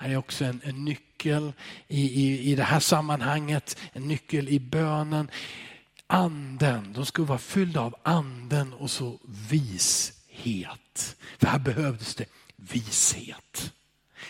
Det 0.00 0.12
är 0.12 0.16
också 0.16 0.44
en, 0.44 0.60
en 0.64 0.84
nyckel 0.84 1.52
i, 1.88 2.02
i, 2.02 2.50
i 2.52 2.54
det 2.54 2.62
här 2.62 2.80
sammanhanget, 2.80 3.78
en 3.92 4.08
nyckel 4.08 4.48
i 4.48 4.60
bönen. 4.60 5.30
Anden, 6.06 6.92
de 6.92 7.06
ska 7.06 7.22
vara 7.22 7.38
fyllda 7.38 7.80
av 7.80 7.94
anden 8.02 8.72
och 8.72 8.90
så 8.90 9.18
vishet. 9.24 11.16
För 11.38 11.46
här 11.46 11.58
behövdes 11.58 12.14
det 12.14 12.24
vishet. 12.70 13.72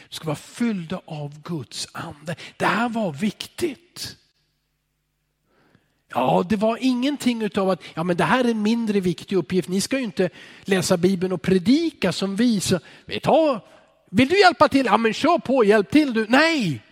Du 0.09 0.15
ska 0.17 0.25
vara 0.25 0.37
fyllda 0.37 1.01
av 1.05 1.43
Guds 1.43 1.89
ande. 1.93 2.37
Det 2.57 2.67
här 2.67 2.89
var 2.89 3.13
viktigt. 3.13 4.17
Ja, 6.09 6.45
det 6.49 6.57
var 6.57 6.79
ingenting 6.81 7.43
utav 7.43 7.71
att 7.71 7.83
ja, 7.95 8.05
men 8.05 8.17
det 8.17 8.25
här 8.25 8.45
är 8.45 8.49
en 8.49 8.63
mindre 8.63 9.01
viktig 9.01 9.37
uppgift. 9.37 9.69
Ni 9.69 9.81
ska 9.81 9.99
ju 9.99 10.05
inte 10.05 10.31
läsa 10.65 10.97
Bibeln 10.97 11.33
och 11.33 11.43
predika 11.43 12.13
som 12.13 12.37
vi. 12.37 12.61
Så, 12.61 12.79
ta, 13.23 13.61
vill 14.11 14.29
du 14.29 14.41
hjälpa 14.41 14.69
till? 14.69 14.87
Ja, 14.87 14.97
men 14.97 15.13
kör 15.13 15.39
på, 15.39 15.65
hjälp 15.65 15.91
till 15.91 16.15
du. 16.15 16.27
Nej! 16.29 16.83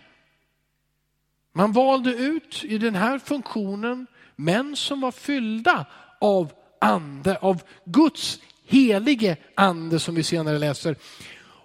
Man 1.53 1.71
valde 1.71 2.09
ut 2.11 2.63
i 2.63 2.77
den 2.77 2.95
här 2.95 3.19
funktionen 3.19 4.07
män 4.35 4.75
som 4.75 5.01
var 5.01 5.11
fyllda 5.11 5.85
av 6.21 6.51
ande, 6.81 7.37
av 7.37 7.63
Guds 7.85 8.39
helige 8.71 9.37
ande 9.55 9.99
som 9.99 10.15
vi 10.15 10.23
senare 10.23 10.59
läser 10.59 10.95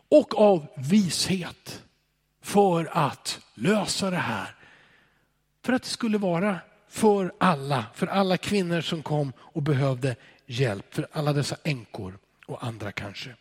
och 0.08 0.40
av 0.40 0.66
vishet 0.76 1.82
för 2.42 2.88
att 2.92 3.40
lösa 3.54 4.10
det 4.10 4.16
här. 4.16 4.54
För 5.64 5.72
att 5.72 5.82
det 5.82 5.88
skulle 5.88 6.18
vara 6.18 6.58
för 6.88 7.32
alla, 7.38 7.84
för 7.94 8.06
alla 8.06 8.36
kvinnor 8.36 8.80
som 8.80 9.02
kom 9.02 9.32
och 9.38 9.62
behövde 9.62 10.16
hjälp, 10.46 10.94
för 10.94 11.06
alla 11.12 11.32
dessa 11.32 11.56
änkor 11.64 12.18
och 12.46 12.64
andra 12.64 12.92
kanske. 12.92 13.34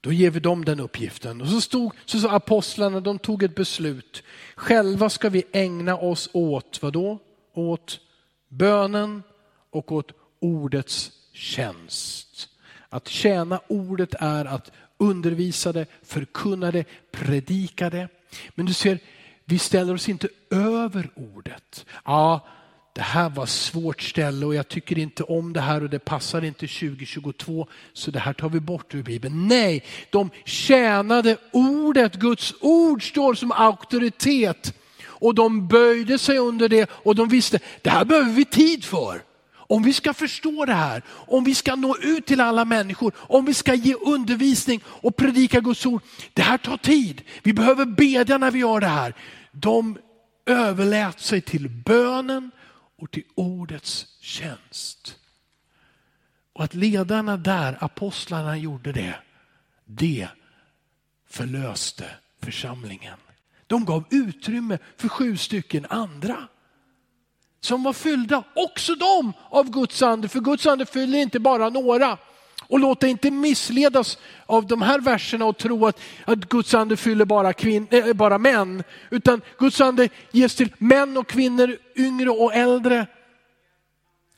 Då 0.00 0.12
ger 0.12 0.30
vi 0.30 0.40
dem 0.40 0.64
den 0.64 0.80
uppgiften. 0.80 1.40
Och 1.40 1.48
så 1.48 1.60
stod 1.60 1.92
så 2.04 2.20
sa 2.20 2.30
apostlarna, 2.30 3.00
de 3.00 3.18
tog 3.18 3.42
ett 3.42 3.54
beslut. 3.54 4.22
Själva 4.54 5.10
ska 5.10 5.28
vi 5.28 5.44
ägna 5.52 5.96
oss 5.96 6.30
åt, 6.32 6.82
vad 6.82 6.92
då? 6.92 7.18
Åt 7.54 8.00
bönen 8.48 9.22
och 9.70 9.92
åt 9.92 10.12
ordets 10.40 11.12
tjänst. 11.40 12.48
Att 12.88 13.08
tjäna 13.08 13.60
ordet 13.68 14.14
är 14.14 14.44
att 14.44 14.72
undervisa 14.98 15.72
det, 15.72 15.86
förkunna 16.02 16.70
det, 16.70 16.84
predika 17.10 17.90
det. 17.90 18.08
Men 18.54 18.66
du 18.66 18.72
ser, 18.72 18.98
vi 19.44 19.58
ställer 19.58 19.94
oss 19.94 20.08
inte 20.08 20.28
över 20.50 21.10
ordet. 21.14 21.86
Ja, 22.04 22.46
det 22.92 23.00
här 23.00 23.30
var 23.30 23.46
svårt 23.46 24.02
ställe 24.02 24.46
och 24.46 24.54
jag 24.54 24.68
tycker 24.68 24.98
inte 24.98 25.22
om 25.22 25.52
det 25.52 25.60
här 25.60 25.82
och 25.82 25.90
det 25.90 25.98
passar 25.98 26.44
inte 26.44 26.66
2022 26.66 27.66
så 27.92 28.10
det 28.10 28.18
här 28.18 28.32
tar 28.32 28.48
vi 28.48 28.60
bort 28.60 28.94
ur 28.94 29.02
Bibeln. 29.02 29.48
Nej, 29.48 29.84
de 30.10 30.30
tjänade 30.44 31.36
ordet, 31.52 32.14
Guds 32.14 32.54
ord 32.60 33.08
står 33.08 33.34
som 33.34 33.52
auktoritet 33.52 34.74
och 35.02 35.34
de 35.34 35.68
böjde 35.68 36.18
sig 36.18 36.38
under 36.38 36.68
det 36.68 36.90
och 36.90 37.14
de 37.14 37.28
visste 37.28 37.58
det 37.82 37.90
här 37.90 38.04
behöver 38.04 38.32
vi 38.32 38.44
tid 38.44 38.84
för. 38.84 39.29
Om 39.70 39.82
vi 39.82 39.92
ska 39.92 40.14
förstå 40.14 40.64
det 40.64 40.74
här, 40.74 41.02
om 41.08 41.44
vi 41.44 41.54
ska 41.54 41.74
nå 41.76 41.96
ut 41.96 42.26
till 42.26 42.40
alla 42.40 42.64
människor, 42.64 43.12
om 43.16 43.44
vi 43.44 43.54
ska 43.54 43.74
ge 43.74 43.94
undervisning 43.94 44.80
och 44.86 45.16
predika 45.16 45.60
Guds 45.60 45.86
ord. 45.86 46.02
Det 46.32 46.42
här 46.42 46.58
tar 46.58 46.76
tid. 46.76 47.22
Vi 47.42 47.52
behöver 47.52 47.86
bedja 47.86 48.38
när 48.38 48.50
vi 48.50 48.58
gör 48.58 48.80
det 48.80 48.86
här. 48.86 49.14
De 49.52 49.98
överlät 50.46 51.20
sig 51.20 51.40
till 51.40 51.68
bönen 51.68 52.50
och 52.98 53.10
till 53.10 53.24
ordets 53.34 54.06
tjänst. 54.20 55.16
Och 56.52 56.64
att 56.64 56.74
ledarna 56.74 57.36
där, 57.36 57.84
apostlarna 57.84 58.56
gjorde 58.56 58.92
det, 58.92 59.14
det 59.84 60.28
förlöste 61.28 62.04
församlingen. 62.42 63.18
De 63.66 63.84
gav 63.84 64.04
utrymme 64.10 64.78
för 64.96 65.08
sju 65.08 65.36
stycken 65.36 65.86
andra 65.90 66.48
som 67.60 67.82
var 67.82 67.92
fyllda, 67.92 68.42
också 68.54 68.94
de, 68.94 69.32
av 69.50 69.70
Guds 69.70 70.02
ande. 70.02 70.28
För 70.28 70.40
Guds 70.40 70.66
ande 70.66 70.86
fyller 70.86 71.18
inte 71.18 71.40
bara 71.40 71.68
några. 71.68 72.18
Och 72.70 72.78
låt 72.78 73.00
dig 73.00 73.10
inte 73.10 73.30
missledas 73.30 74.18
av 74.46 74.66
de 74.66 74.82
här 74.82 75.00
verserna 75.00 75.44
och 75.44 75.58
tro 75.58 75.86
att, 75.86 76.00
att 76.24 76.48
Guds 76.48 76.74
ande 76.74 76.96
fyller 76.96 77.24
bara, 77.24 77.52
kvin, 77.52 77.86
äh, 77.90 78.12
bara 78.12 78.38
män. 78.38 78.82
Utan 79.10 79.40
Guds 79.58 79.80
ande 79.80 80.08
ges 80.32 80.54
till 80.54 80.72
män 80.78 81.16
och 81.16 81.26
kvinnor, 81.26 81.76
yngre 81.96 82.30
och 82.30 82.54
äldre. 82.54 83.06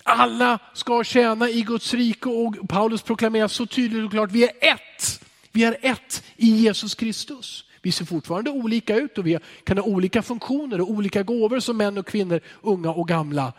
Alla 0.04 0.58
ska 0.74 1.04
tjäna 1.04 1.48
i 1.48 1.62
Guds 1.62 1.94
rike 1.94 2.28
och 2.28 2.68
Paulus 2.68 3.02
proklamerar 3.02 3.48
så 3.48 3.66
tydligt 3.66 4.04
och 4.04 4.10
klart, 4.10 4.30
vi 4.30 4.44
är 4.44 4.52
ett. 4.60 5.20
Vi 5.52 5.64
är 5.64 5.76
ett 5.82 6.24
i 6.36 6.46
Jesus 6.46 6.94
Kristus. 6.94 7.64
Vi 7.82 7.92
ser 7.92 8.04
fortfarande 8.04 8.50
olika 8.50 8.96
ut 8.96 9.18
och 9.18 9.26
vi 9.26 9.38
kan 9.64 9.78
ha 9.78 9.84
olika 9.84 10.22
funktioner 10.22 10.80
och 10.80 10.90
olika 10.90 11.22
gåvor 11.22 11.60
som 11.60 11.76
män 11.76 11.98
och 11.98 12.06
kvinnor, 12.06 12.40
unga 12.60 12.90
och 12.90 13.08
gamla. 13.08 13.52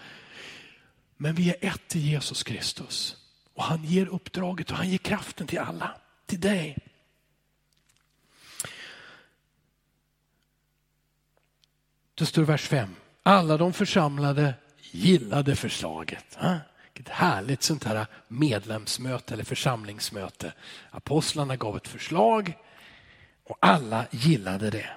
Men 1.17 1.35
vi 1.35 1.49
är 1.49 1.55
ett 1.61 1.95
i 1.95 1.99
Jesus 1.99 2.43
Kristus. 2.43 3.17
Och 3.53 3.63
han 3.63 3.83
ger 3.83 4.07
uppdraget 4.07 4.71
och 4.71 4.77
han 4.77 4.89
ger 4.89 4.97
kraften 4.97 5.47
till 5.47 5.59
alla, 5.59 5.91
till 6.25 6.39
dig. 6.39 6.77
Det 12.15 12.25
står 12.25 12.43
i 12.43 12.47
vers 12.47 12.67
5. 12.67 12.95
Alla 13.23 13.57
de 13.57 13.73
församlade 13.73 14.53
gillade 14.91 15.55
förslaget. 15.55 16.37
Ett 16.93 17.09
härligt 17.09 17.63
sånt 17.63 17.83
här 17.83 18.07
medlemsmöte 18.27 19.33
eller 19.33 19.43
församlingsmöte. 19.43 20.53
Apostlarna 20.91 21.55
gav 21.55 21.77
ett 21.77 21.87
förslag 21.87 22.53
och 23.49 23.57
alla 23.59 24.05
gillade 24.11 24.69
det. 24.69 24.89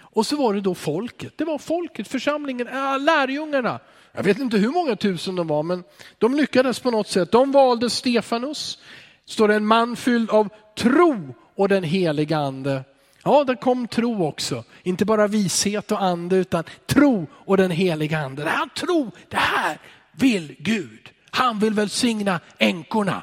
Och 0.00 0.26
så 0.26 0.36
var 0.36 0.54
det 0.54 0.60
då 0.60 0.74
folket, 0.74 1.38
det 1.38 1.44
var 1.44 1.58
folket, 1.58 2.08
församlingen, 2.08 2.68
äh, 2.68 3.00
lärjungarna. 3.00 3.80
Jag 4.12 4.22
vet 4.22 4.38
inte 4.38 4.56
hur 4.56 4.70
många 4.70 4.96
tusen 4.96 5.36
de 5.36 5.46
var, 5.46 5.62
men 5.62 5.84
de 6.18 6.34
lyckades 6.34 6.80
på 6.80 6.90
något 6.90 7.08
sätt. 7.08 7.32
De 7.32 7.52
valde 7.52 7.90
Stefanus, 7.90 8.78
står 9.24 9.48
det 9.48 9.54
en 9.54 9.66
man 9.66 9.96
fylld 9.96 10.30
av 10.30 10.48
tro 10.78 11.34
och 11.56 11.68
den 11.68 11.84
heliga 11.84 12.38
ande. 12.38 12.84
Ja, 13.24 13.44
det 13.44 13.56
kom 13.56 13.88
tro 13.88 14.26
också. 14.26 14.64
Inte 14.82 15.04
bara 15.04 15.26
vishet 15.26 15.92
och 15.92 16.02
ande, 16.02 16.36
utan 16.36 16.64
tro 16.86 17.26
och 17.32 17.56
den 17.56 17.70
heliga 17.70 18.18
ande. 18.18 18.44
Det 18.44 18.50
här 18.50 18.66
tro, 18.66 19.10
det 19.28 19.36
här 19.36 19.78
vill 20.12 20.56
Gud. 20.58 21.10
Han 21.30 21.58
vill 21.58 21.74
välsigna 21.74 22.40
änkorna. 22.58 23.22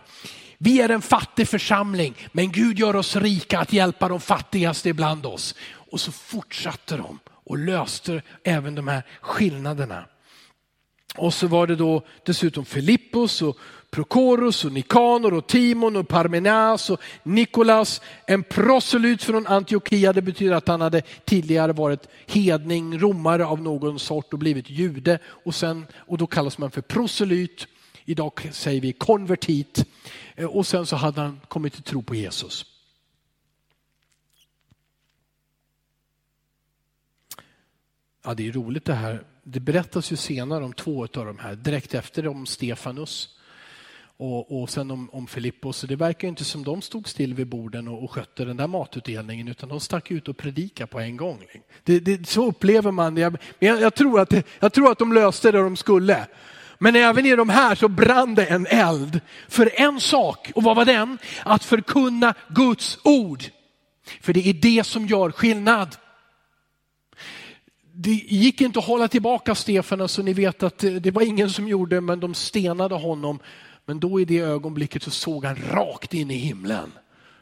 Vi 0.64 0.82
är 0.82 0.90
en 0.90 1.02
fattig 1.02 1.48
församling, 1.48 2.16
men 2.32 2.52
Gud 2.52 2.80
gör 2.80 2.96
oss 2.96 3.16
rika 3.16 3.60
att 3.60 3.74
hjälpa 3.74 4.08
de 4.08 4.20
fattigaste 4.20 4.90
ibland 4.90 5.26
oss. 5.26 5.56
Och 5.92 6.00
så 6.00 6.12
fortsatte 6.12 6.98
de 6.98 7.20
och 7.30 7.58
löste 7.58 8.22
även 8.44 8.76
de 8.76 8.88
här 8.88 9.04
skillnaderna. 9.22 10.06
Och 11.16 11.34
så 11.34 11.48
var 11.48 11.68
det 11.68 11.76
då 11.76 12.06
dessutom 12.26 12.66
Filippos 12.66 13.42
och 13.42 13.58
Prokoros 13.92 14.66
och 14.66 14.72
Nikanor 14.72 15.34
och 15.34 15.48
Timon 15.48 15.96
och 15.96 16.08
Parmenas 16.08 16.90
och 16.90 17.02
Nikolas. 17.24 18.02
En 18.28 18.44
proselyt 18.44 19.24
från 19.24 19.48
Antiochia, 19.48 20.14
det 20.14 20.22
betyder 20.22 20.56
att 20.56 20.68
han 20.68 20.82
hade 20.82 21.02
tidigare 21.26 21.74
varit 21.74 22.08
hedning, 22.28 23.00
romare 23.00 23.46
av 23.46 23.62
någon 23.62 24.00
sort 24.00 24.34
och 24.34 24.40
blivit 24.40 24.70
jude. 24.70 25.20
Och, 25.26 25.56
sen, 25.56 25.88
och 25.96 26.18
då 26.18 26.28
kallas 26.28 26.58
man 26.58 26.72
för 26.72 26.82
proselyt. 26.82 27.68
Idag 28.06 28.50
säger 28.52 28.82
vi 28.82 28.94
konvertit. 28.94 29.86
Eh, 30.36 30.46
och 30.46 30.68
sen 30.68 30.86
så 30.86 30.96
hade 30.96 31.22
han 31.22 31.40
kommit 31.48 31.74
till 31.74 31.84
tro 31.84 32.02
på 32.02 32.16
Jesus. 32.16 32.66
Ja, 38.26 38.34
det 38.34 38.48
är 38.48 38.52
roligt 38.52 38.86
det 38.86 38.94
här. 38.94 39.24
Det 39.44 39.60
berättas 39.60 40.12
ju 40.12 40.16
senare 40.16 40.64
om 40.64 40.74
två 40.74 41.04
av 41.04 41.26
de 41.26 41.40
här, 41.40 41.56
direkt 41.56 41.94
efter 41.94 42.28
om 42.28 42.46
Stefanus 42.46 43.40
och, 44.18 44.62
och 44.62 44.70
sen 44.70 44.92
om, 44.92 45.10
om 45.10 45.28
Filippos. 45.28 45.82
Det 45.82 45.96
verkar 45.96 46.28
inte 46.28 46.44
som 46.44 46.64
de 46.64 46.82
stod 46.82 47.08
still 47.08 47.34
vid 47.34 47.48
borden 47.48 47.88
och, 47.88 48.04
och 48.04 48.12
skötte 48.12 48.46
den 48.46 48.58
där 48.58 48.68
matutdelningen, 48.68 49.48
utan 49.48 49.70
de 49.70 49.80
stack 49.80 50.12
ut 50.12 50.28
och 50.28 50.38
predikade 50.38 50.88
på 50.88 51.00
en 51.00 51.18
gång. 51.18 51.44
Det, 51.84 52.00
det, 52.00 52.28
så 52.28 52.48
upplever 52.48 52.92
man 52.92 53.16
det. 53.16 53.22
Jag, 53.60 53.82
jag, 53.82 53.96
tror 53.96 54.28
jag 54.60 54.74
tror 54.74 54.92
att 54.92 55.00
de 55.00 55.14
löste 55.14 55.52
det 55.52 55.58
de 55.58 55.76
skulle. 55.76 56.28
Men 56.80 56.96
även 56.96 57.26
i 57.26 57.36
de 57.36 57.50
här 57.50 57.76
så 57.76 57.88
brann 57.88 58.36
det 58.36 58.46
en 58.46 58.68
eld 58.68 59.22
för 59.50 59.82
en 59.82 60.00
sak. 60.00 60.52
Och 60.56 60.64
vad 60.64 60.76
var 60.76 60.86
den? 60.86 61.18
Att 61.44 61.64
förkunna 61.64 62.34
Guds 62.50 63.00
ord. 63.04 63.44
För 64.22 64.34
det 64.34 64.50
är 64.50 64.54
det 64.54 64.84
som 64.84 65.08
gör 65.08 65.32
skillnad. 65.32 65.96
Det 67.96 68.12
gick 68.12 68.62
inte 68.62 68.80
att 68.80 68.86
hålla 68.86 69.08
tillbaka 69.08 69.56
Stefan, 69.56 70.10
så 70.10 70.22
ni 70.22 70.34
vet 70.34 70.64
att 70.64 70.78
det 70.80 71.12
var 71.12 71.22
ingen 71.22 71.50
som 71.50 71.68
gjorde 71.68 72.02
men 72.02 72.20
de 72.20 72.34
stenade 72.34 72.96
honom. 72.96 73.40
Men 73.86 74.00
då 74.00 74.20
i 74.20 74.26
det 74.26 74.40
ögonblicket 74.40 75.04
så 75.04 75.12
såg 75.12 75.46
han 75.46 75.56
rakt 75.56 76.14
in 76.14 76.32
i 76.32 76.38
himlen 76.38 76.92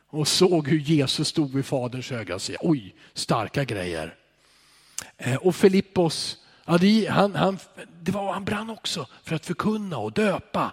och 0.09 0.27
såg 0.27 0.67
hur 0.67 0.79
Jesus 0.79 1.27
stod 1.27 1.53
vid 1.53 1.65
faderns 1.65 2.11
öga 2.11 2.35
och 2.35 2.41
sa, 2.41 2.53
oj, 2.59 2.95
starka 3.13 3.63
grejer. 3.63 4.15
Eh, 5.17 5.35
och 5.35 5.55
Filippos, 5.55 6.37
ja, 6.65 6.77
det, 6.77 7.07
han, 7.07 7.35
han, 7.35 7.57
det 8.01 8.11
var, 8.11 8.33
han 8.33 8.45
brann 8.45 8.69
också 8.69 9.07
för 9.23 9.35
att 9.35 9.45
förkunna 9.45 9.97
och 9.97 10.11
döpa 10.11 10.71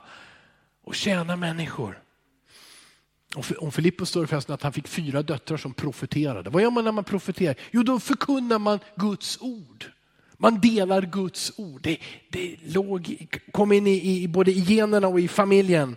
och 0.85 0.95
tjäna 0.95 1.37
människor. 1.37 2.03
Om 3.59 3.73
Filippos 3.73 4.09
står 4.09 4.21
det 4.21 4.27
förresten 4.27 4.55
att 4.55 4.63
han 4.63 4.73
fick 4.73 4.89
fyra 4.89 5.23
döttrar 5.23 5.57
som 5.57 5.75
profeterade. 5.75 6.51
Vad 6.51 6.63
gör 6.63 6.71
man 6.71 6.85
när 6.85 6.93
man 6.93 7.05
profeterar? 7.05 7.55
Jo, 7.71 7.83
då 7.83 8.01
förkunnar 8.01 8.59
man 8.59 8.79
Guds 8.97 9.39
ord. 9.41 9.85
Man 10.37 10.61
delar 10.61 11.03
Guds 11.03 11.53
ord. 11.57 11.83
Det, 11.83 11.99
det 12.29 12.57
låg, 12.63 13.29
kom 13.53 13.73
in 13.73 13.87
i, 13.87 14.23
i 14.23 14.29
både 14.29 14.51
i 14.51 14.61
generna 14.61 15.09
och 15.09 15.21
i 15.21 15.29
familjen. 15.29 15.97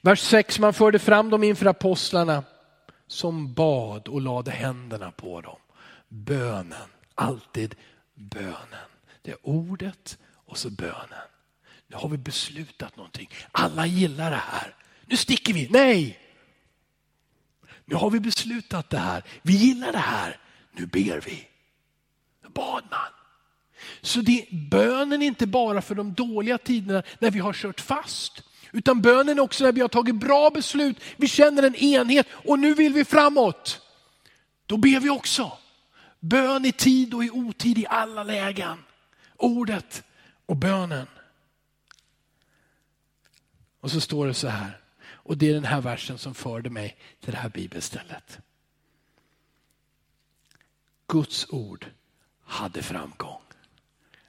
Vers 0.00 0.20
6, 0.20 0.58
man 0.58 0.74
förde 0.74 0.98
fram 0.98 1.30
dem 1.30 1.42
inför 1.42 1.66
apostlarna 1.66 2.44
som 3.06 3.54
bad 3.54 4.08
och 4.08 4.20
lade 4.20 4.50
händerna 4.50 5.10
på 5.10 5.40
dem. 5.40 5.58
Bönen, 6.08 6.88
alltid 7.16 7.74
bönen. 8.14 8.88
Det 9.22 9.30
är 9.30 9.38
ordet 9.42 10.18
och 10.34 10.58
så 10.58 10.70
bönen. 10.70 11.26
Nu 11.86 11.96
har 11.96 12.08
vi 12.08 12.18
beslutat 12.18 12.96
någonting. 12.96 13.30
Alla 13.52 13.86
gillar 13.86 14.30
det 14.30 14.36
här. 14.36 14.74
Nu 15.06 15.16
sticker 15.16 15.54
vi. 15.54 15.68
Nej! 15.70 16.18
Nu 17.84 17.94
har 17.94 18.10
vi 18.10 18.20
beslutat 18.20 18.90
det 18.90 18.98
här. 18.98 19.24
Vi 19.42 19.52
gillar 19.52 19.92
det 19.92 19.98
här. 19.98 20.40
Nu 20.72 20.86
ber 20.86 21.20
vi. 21.20 21.48
Då 22.42 22.48
bad 22.48 22.84
man. 22.90 23.00
Så 24.00 24.20
det, 24.20 24.46
bönen 24.70 25.22
är 25.22 25.26
inte 25.26 25.46
bara 25.46 25.82
för 25.82 25.94
de 25.94 26.14
dåliga 26.14 26.58
tiderna 26.58 27.02
när 27.18 27.30
vi 27.30 27.38
har 27.38 27.52
kört 27.52 27.80
fast. 27.80 28.42
Utan 28.72 29.02
bönen 29.02 29.38
är 29.38 29.42
också 29.42 29.64
när 29.64 29.72
vi 29.72 29.80
har 29.80 29.88
tagit 29.88 30.14
bra 30.14 30.50
beslut, 30.50 30.96
vi 31.16 31.28
känner 31.28 31.62
en 31.62 31.74
enhet 31.74 32.26
och 32.32 32.58
nu 32.58 32.74
vill 32.74 32.92
vi 32.92 33.04
framåt. 33.04 33.80
Då 34.66 34.76
ber 34.76 35.00
vi 35.00 35.10
också. 35.10 35.58
Bön 36.20 36.64
i 36.64 36.72
tid 36.72 37.14
och 37.14 37.24
i 37.24 37.30
otid 37.30 37.78
i 37.78 37.86
alla 37.86 38.22
lägen. 38.22 38.78
Ordet 39.36 40.02
och 40.46 40.56
bönen. 40.56 41.06
Och 43.80 43.90
så 43.90 44.00
står 44.00 44.26
det 44.26 44.34
så 44.34 44.48
här. 44.48 44.80
Och 45.08 45.38
det 45.38 45.50
är 45.50 45.54
den 45.54 45.64
här 45.64 45.80
versen 45.80 46.18
som 46.18 46.34
förde 46.34 46.70
mig 46.70 46.96
till 47.20 47.32
det 47.32 47.38
här 47.38 47.48
bibelstället. 47.48 48.38
Guds 51.06 51.46
ord 51.50 51.86
hade 52.44 52.82
framgång. 52.82 53.40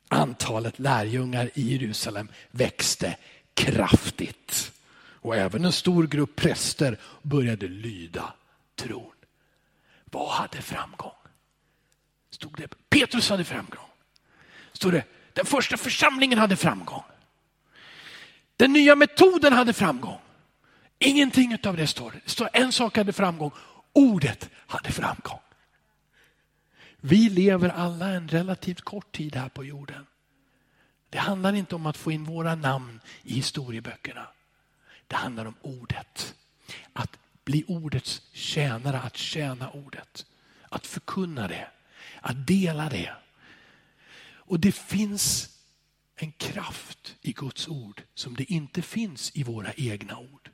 Antalet 0.07 0.79
lärjungar 0.79 1.49
i 1.53 1.71
Jerusalem 1.71 2.31
växte 2.51 3.17
kraftigt. 3.53 4.71
Och 4.97 5.35
även 5.35 5.65
en 5.65 5.71
stor 5.71 6.07
grupp 6.07 6.35
präster 6.35 6.99
började 7.21 7.67
lyda 7.67 8.33
tron. 8.75 9.15
Vad 10.05 10.29
hade 10.29 10.61
framgång? 10.61 11.11
Stod 12.37 12.57
det. 12.57 12.89
Petrus 12.89 13.29
hade 13.29 13.43
framgång. 13.43 13.89
Stod 14.73 14.93
det. 14.93 15.03
Den 15.33 15.45
första 15.45 15.77
församlingen 15.77 16.39
hade 16.39 16.55
framgång. 16.55 17.03
Den 18.57 18.73
nya 18.73 18.95
metoden 18.95 19.53
hade 19.53 19.73
framgång. 19.73 20.19
Ingenting 20.99 21.57
av 21.63 21.77
det 21.77 21.87
står. 21.87 22.11
Det 22.25 22.29
står 22.29 22.49
en 22.53 22.71
sak 22.71 22.97
hade 22.97 23.13
framgång. 23.13 23.51
Ordet 23.93 24.49
hade 24.53 24.91
framgång. 24.91 25.39
Vi 26.97 27.29
lever 27.29 27.69
alla 27.69 28.07
en 28.07 28.27
relativt 28.27 28.81
kort 28.81 29.11
tid 29.11 29.35
här 29.35 29.49
på 29.49 29.65
jorden. 29.65 30.05
Det 31.09 31.17
handlar 31.17 31.53
inte 31.53 31.75
om 31.75 31.85
att 31.85 31.97
få 31.97 32.11
in 32.11 32.23
våra 32.23 32.55
namn 32.55 32.99
i 33.23 33.33
historieböckerna. 33.33 34.27
Det 35.07 35.15
handlar 35.15 35.45
om 35.45 35.55
ordet. 35.61 36.35
Att 36.93 37.19
bli 37.43 37.63
ordets 37.67 38.21
tjänare, 38.33 38.99
att 38.99 39.17
tjäna 39.17 39.69
ordet. 39.69 40.25
Att 40.69 40.87
förkunna 40.87 41.47
det, 41.47 41.67
att 42.27 42.47
dela 42.47 42.89
det. 42.89 43.15
Och 44.29 44.59
det 44.59 44.71
finns 44.71 45.49
en 46.15 46.31
kraft 46.31 47.15
i 47.21 47.33
Guds 47.33 47.67
ord 47.67 48.03
som 48.13 48.35
det 48.35 48.51
inte 48.51 48.81
finns 48.81 49.31
i 49.35 49.43
våra 49.43 49.73
egna 49.73 50.17
ord. 50.17 50.49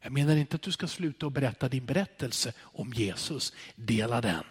Jag 0.00 0.12
menar 0.12 0.36
inte 0.36 0.56
att 0.56 0.62
du 0.62 0.72
ska 0.72 0.88
sluta 0.88 1.26
och 1.26 1.32
berätta 1.32 1.68
din 1.68 1.86
berättelse 1.86 2.52
om 2.60 2.92
Jesus. 2.92 3.52
Dela 3.74 4.20
den. 4.20 4.44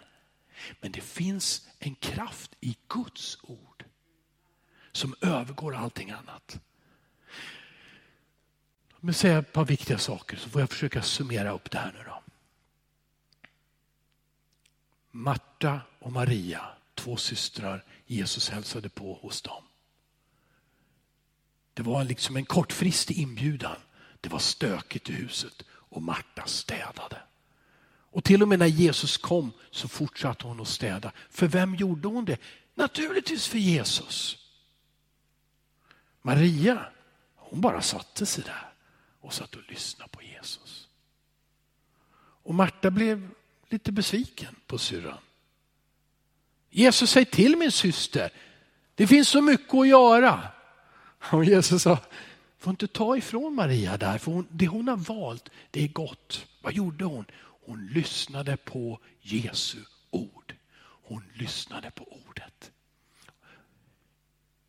Men 0.82 0.92
det 0.92 1.02
finns 1.02 1.68
en 1.80 1.96
kraft 1.96 2.52
i 2.60 2.78
Guds 2.88 3.38
ord 3.42 3.86
som 4.92 5.16
övergår 5.22 5.76
allting 5.76 6.12
annat. 6.12 6.60
Låt 8.90 9.04
mig 9.04 9.14
säga 9.14 9.40
ett 9.40 9.54
par 9.54 9.66
viktiga 9.66 9.98
saker 9.98 10.38
så 10.38 10.50
får 10.50 10.62
jag 10.62 10.70
försöka 10.70 11.02
summera 11.02 11.52
upp 11.52 11.72
det 11.72 11.78
här 11.78 11.94
nu 11.98 12.04
då. 12.06 12.21
Marta 15.12 15.82
och 16.00 16.12
Maria, 16.12 16.62
två 16.96 17.18
systrar, 17.18 17.84
Jesus 18.06 18.50
hälsade 18.50 18.90
på 18.90 19.14
hos 19.14 19.42
dem. 19.42 19.64
Det 21.74 21.84
var 21.84 22.04
liksom 22.04 22.36
en 22.36 22.46
kortfristig 22.46 23.18
inbjudan. 23.18 23.76
Det 24.22 24.30
var 24.30 24.40
stökigt 24.40 25.10
i 25.10 25.14
huset 25.14 25.66
och 25.72 26.02
Marta 26.02 26.46
städade. 26.46 27.22
Och 28.12 28.24
till 28.24 28.42
och 28.42 28.48
med 28.48 28.60
när 28.60 28.68
Jesus 28.68 29.18
kom 29.18 29.52
så 29.72 29.88
fortsatte 29.88 30.48
hon 30.48 30.62
att 30.62 30.68
städa. 30.68 31.12
För 31.30 31.48
vem 31.48 31.76
gjorde 31.76 32.08
hon 32.08 32.26
det? 32.26 32.38
Naturligtvis 32.76 33.48
för 33.48 33.58
Jesus. 33.58 34.38
Maria, 36.22 36.86
hon 37.36 37.62
bara 37.62 37.82
satte 37.82 38.26
sig 38.26 38.44
där 38.44 38.74
och 39.22 39.34
satt 39.34 39.56
och 39.56 39.70
lyssnade 39.70 40.10
på 40.12 40.22
Jesus. 40.22 40.88
Och 42.44 42.56
Marta 42.56 42.92
blev 42.92 43.30
lite 43.72 43.92
besviken 43.92 44.56
på 44.68 44.78
syrran. 44.78 45.18
Jesus, 46.70 47.12
säg 47.12 47.26
till 47.26 47.58
min 47.58 47.72
syster. 47.72 48.32
Det 48.96 49.08
finns 49.08 49.30
så 49.30 49.42
mycket 49.42 49.74
att 49.74 49.88
göra. 49.88 50.48
Och 51.32 51.46
Jesus 51.46 51.82
sa, 51.82 51.98
får 52.60 52.72
inte 52.72 52.88
ta 52.88 53.18
ifrån 53.18 53.56
Maria 53.56 53.98
där, 53.98 54.18
för 54.18 54.32
hon, 54.32 54.48
det 54.52 54.68
hon 54.68 54.88
har 54.88 54.98
valt, 54.98 55.50
det 55.72 55.84
är 55.84 55.88
gott. 55.88 56.46
Vad 56.62 56.74
gjorde 56.74 57.06
hon? 57.06 57.26
Hon 57.66 57.88
lyssnade 57.88 58.58
på 58.58 59.00
Jesu 59.22 59.78
ord. 60.10 60.56
Hon 60.82 61.24
lyssnade 61.34 61.92
på 61.92 62.04
ordet. 62.28 62.72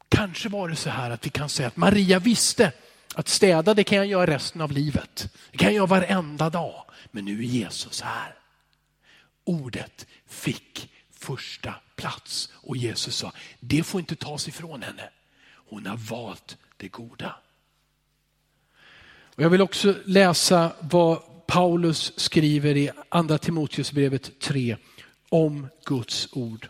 Kanske 0.09 0.49
var 0.49 0.69
det 0.69 0.77
så 0.77 0.91
här 0.91 1.11
att 1.11 1.27
vi 1.27 1.31
kan 1.31 1.49
säga 1.49 1.69
att 1.69 1.77
Maria 1.77 2.19
visste 2.19 2.73
att 3.15 3.29
städa 3.29 3.75
det 3.75 3.85
kan 3.85 3.99
jag 3.99 4.07
göra 4.07 4.27
resten 4.27 4.61
av 4.61 4.73
livet. 4.73 5.35
Det 5.51 5.59
kan 5.59 5.67
jag 5.67 5.75
göra 5.75 5.87
varenda 5.87 6.51
dag. 6.51 6.85
Men 7.11 7.25
nu 7.25 7.39
är 7.39 7.43
Jesus 7.43 8.01
här. 8.01 8.42
Ordet 9.45 10.07
fick 10.27 10.91
första 11.11 11.75
plats 11.97 12.53
och 12.55 12.77
Jesus 12.77 13.17
sa, 13.17 13.33
det 13.61 13.83
får 13.83 14.01
inte 14.01 14.17
tas 14.17 14.49
ifrån 14.49 14.83
henne. 14.83 15.11
Hon 15.55 15.87
har 15.87 15.97
valt 15.97 16.59
det 16.77 16.89
goda. 16.89 17.37
Och 19.35 19.43
jag 19.43 19.51
vill 19.51 19.61
också 19.63 19.97
läsa 20.05 20.73
vad 20.81 21.47
Paulus 21.47 22.13
skriver 22.17 22.77
i 22.77 22.91
andra 23.09 23.39
Timoteusbrevet 23.39 24.41
3 24.41 24.77
om 25.29 25.69
Guds 25.85 26.29
ord. 26.33 26.69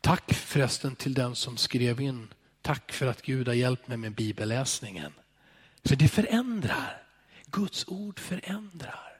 Tack 0.00 0.34
förresten 0.34 0.96
till 0.96 1.14
den 1.14 1.34
som 1.34 1.56
skrev 1.56 2.00
in. 2.00 2.28
Tack 2.62 2.92
för 2.92 3.06
att 3.06 3.22
Gud 3.22 3.48
har 3.48 3.54
hjälpt 3.54 3.88
mig 3.88 3.96
med 3.96 4.12
bibelläsningen. 4.14 5.12
För 5.84 5.96
det 5.96 6.08
förändrar. 6.08 7.02
Guds 7.46 7.88
ord 7.88 8.20
förändrar. 8.20 9.13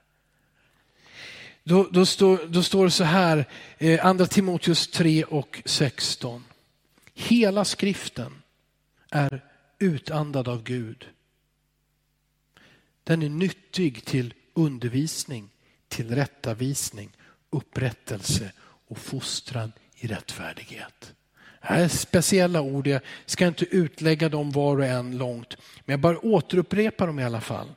Då, 1.67 1.87
då, 1.91 2.05
står, 2.05 2.39
då 2.47 2.63
står 2.63 2.85
det 2.85 2.91
så 2.91 3.03
här, 3.03 3.45
eh, 3.77 4.05
andra 4.05 4.25
Timoteus 4.25 4.87
3 4.87 5.23
och 5.23 5.61
16. 5.65 6.43
Hela 7.13 7.65
skriften 7.65 8.41
är 9.11 9.43
utandad 9.79 10.47
av 10.47 10.63
Gud. 10.63 11.07
Den 13.03 13.23
är 13.23 13.29
nyttig 13.29 14.05
till 14.05 14.33
undervisning, 14.53 15.49
tillrättavisning, 15.87 17.09
upprättelse 17.49 18.51
och 18.87 18.97
fostran 18.97 19.71
i 19.95 20.07
rättfärdighet. 20.07 21.13
Det 21.61 21.67
här 21.67 21.83
är 21.83 21.87
speciella 21.87 22.61
ord, 22.61 22.87
jag 22.87 23.01
ska 23.25 23.47
inte 23.47 23.65
utlägga 23.65 24.29
dem 24.29 24.51
var 24.51 24.77
och 24.77 24.85
en 24.85 25.17
långt, 25.17 25.57
men 25.85 25.93
jag 25.93 25.99
bara 25.99 26.19
återupprepar 26.19 27.07
dem 27.07 27.19
i 27.19 27.23
alla 27.23 27.41
fall. 27.41 27.67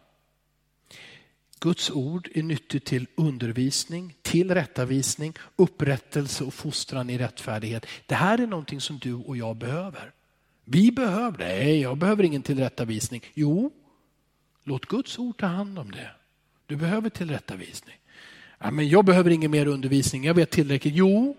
Guds 1.60 1.90
ord 1.90 2.28
är 2.34 2.42
nyttigt 2.42 2.84
till 2.84 3.06
undervisning, 3.14 4.14
tillrättavisning, 4.22 5.34
upprättelse 5.56 6.44
och 6.44 6.54
fostran 6.54 7.10
i 7.10 7.18
rättfärdighet. 7.18 7.86
Det 8.06 8.14
här 8.14 8.38
är 8.38 8.46
någonting 8.46 8.80
som 8.80 8.98
du 8.98 9.14
och 9.14 9.36
jag 9.36 9.56
behöver. 9.56 10.12
Vi 10.64 10.92
behöver 10.92 11.38
det. 11.38 11.44
Nej, 11.44 11.80
jag 11.80 11.96
behöver 11.96 12.24
ingen 12.24 12.42
tillrättavisning. 12.42 13.22
Jo, 13.34 13.70
låt 14.64 14.86
Guds 14.86 15.18
ord 15.18 15.36
ta 15.36 15.46
hand 15.46 15.78
om 15.78 15.90
det. 15.90 16.10
Du 16.66 16.76
behöver 16.76 17.10
tillrättavisning. 17.10 17.96
Ja, 18.58 18.70
men 18.70 18.88
jag 18.88 19.04
behöver 19.04 19.30
ingen 19.30 19.50
mer 19.50 19.66
undervisning, 19.66 20.24
jag 20.24 20.34
vet 20.34 20.50
tillräckligt. 20.50 20.94
Jo, 20.94 21.36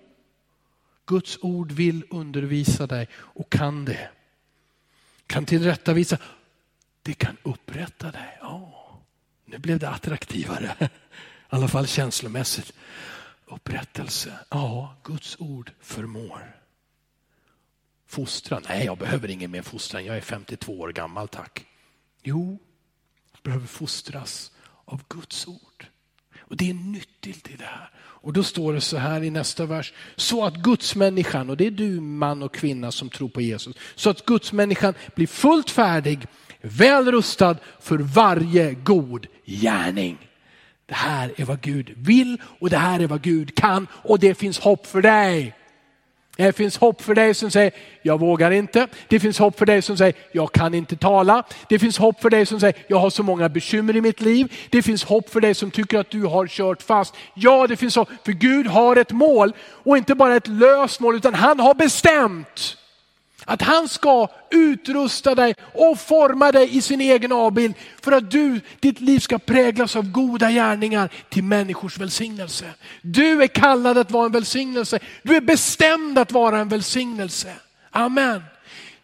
Guds 1.05 1.37
ord 1.41 1.71
vill 1.71 2.03
undervisa 2.09 2.87
dig 2.87 3.07
och 3.13 3.49
kan 3.49 3.85
det. 3.85 4.09
Kan 5.27 5.45
tillrättavisa. 5.45 6.17
Det 7.01 7.13
kan 7.13 7.37
upprätta 7.43 8.11
dig. 8.11 8.37
Ja, 8.41 8.78
nu 9.49 9.57
blev 9.57 9.79
det 9.79 9.89
attraktivare. 9.89 10.75
I 10.79 10.87
alla 11.49 11.67
fall 11.67 11.87
känslomässigt. 11.87 12.73
Upprättelse. 13.45 14.39
Ja, 14.49 14.95
Guds 15.03 15.35
ord 15.39 15.71
förmår. 15.79 16.55
Fostran. 18.07 18.63
Nej, 18.69 18.85
jag 18.85 18.97
behöver 18.97 19.29
ingen 19.29 19.51
mer 19.51 19.61
fostran. 19.61 20.05
Jag 20.05 20.17
är 20.17 20.21
52 20.21 20.79
år 20.79 20.91
gammal, 20.91 21.27
tack. 21.27 21.65
Jo, 22.23 22.59
jag 23.31 23.41
behöver 23.43 23.67
fostras 23.67 24.51
av 24.85 25.03
Guds 25.07 25.47
ord. 25.47 25.87
Och 26.49 26.57
Det 26.57 26.69
är 26.69 26.73
nyttigt 26.73 27.49
i 27.49 27.55
det 27.57 27.65
här. 27.65 27.89
Och 28.21 28.33
då 28.33 28.43
står 28.43 28.73
det 28.73 28.81
så 28.81 28.97
här 28.97 29.23
i 29.23 29.29
nästa 29.29 29.65
vers. 29.65 29.93
Så 30.15 30.45
att 30.45 30.55
gudsmänniskan, 30.55 31.49
och 31.49 31.57
det 31.57 31.67
är 31.67 31.71
du 31.71 31.99
man 32.01 32.43
och 32.43 32.53
kvinna 32.53 32.91
som 32.91 33.09
tror 33.09 33.29
på 33.29 33.41
Jesus. 33.41 33.75
Så 33.95 34.09
att 34.09 34.25
gudsmänniskan 34.25 34.93
blir 35.15 35.27
fullt 35.27 35.69
färdig, 35.69 36.27
väl 36.61 37.11
rustad 37.11 37.57
för 37.79 37.97
varje 37.97 38.73
god 38.73 39.27
gärning. 39.45 40.17
Det 40.85 40.95
här 40.95 41.33
är 41.35 41.45
vad 41.45 41.61
Gud 41.61 41.93
vill 41.97 42.41
och 42.59 42.69
det 42.69 42.77
här 42.77 42.99
är 42.99 43.07
vad 43.07 43.21
Gud 43.21 43.55
kan 43.55 43.87
och 43.91 44.19
det 44.19 44.35
finns 44.35 44.59
hopp 44.59 44.87
för 44.87 45.01
dig. 45.01 45.55
Det 46.39 46.53
finns 46.53 46.77
hopp 46.77 47.01
för 47.01 47.15
dig 47.15 47.33
som 47.33 47.51
säger, 47.51 47.71
jag 48.01 48.19
vågar 48.19 48.51
inte. 48.51 48.87
Det 49.07 49.19
finns 49.19 49.39
hopp 49.39 49.57
för 49.57 49.65
dig 49.65 49.81
som 49.81 49.97
säger, 49.97 50.13
jag 50.31 50.51
kan 50.51 50.73
inte 50.73 50.95
tala. 50.95 51.43
Det 51.69 51.79
finns 51.79 51.97
hopp 51.97 52.21
för 52.21 52.29
dig 52.29 52.45
som 52.45 52.59
säger, 52.59 52.75
jag 52.87 52.99
har 52.99 53.09
så 53.09 53.23
många 53.23 53.49
bekymmer 53.49 53.95
i 53.95 54.01
mitt 54.01 54.21
liv. 54.21 54.53
Det 54.69 54.81
finns 54.81 55.03
hopp 55.03 55.29
för 55.29 55.41
dig 55.41 55.53
som 55.53 55.71
tycker 55.71 55.99
att 55.99 56.09
du 56.09 56.23
har 56.23 56.47
kört 56.47 56.81
fast. 56.81 57.15
Ja, 57.33 57.67
det 57.67 57.77
finns 57.77 57.95
hopp, 57.95 58.09
för 58.25 58.31
Gud 58.31 58.67
har 58.67 58.95
ett 58.95 59.11
mål 59.11 59.53
och 59.61 59.97
inte 59.97 60.15
bara 60.15 60.35
ett 60.35 60.47
löst 60.47 60.99
mål, 60.99 61.15
utan 61.15 61.33
han 61.33 61.59
har 61.59 61.73
bestämt 61.73 62.77
att 63.49 63.61
han 63.61 63.89
ska 63.89 64.27
utrusta 64.49 65.35
dig 65.35 65.55
och 65.61 65.99
forma 65.99 66.51
dig 66.51 66.77
i 66.77 66.81
sin 66.81 67.01
egen 67.01 67.31
avbild 67.31 67.75
för 68.01 68.11
att 68.11 68.31
du, 68.31 68.61
ditt 68.79 69.01
liv 69.01 69.19
ska 69.19 69.39
präglas 69.39 69.95
av 69.95 70.11
goda 70.11 70.51
gärningar 70.51 71.09
till 71.29 71.43
människors 71.43 71.97
välsignelse. 71.97 72.73
Du 73.01 73.43
är 73.43 73.47
kallad 73.47 73.97
att 73.97 74.11
vara 74.11 74.25
en 74.25 74.31
välsignelse. 74.31 74.99
Du 75.23 75.35
är 75.35 75.41
bestämd 75.41 76.17
att 76.17 76.31
vara 76.31 76.59
en 76.59 76.69
välsignelse. 76.69 77.53
Amen. 77.89 78.43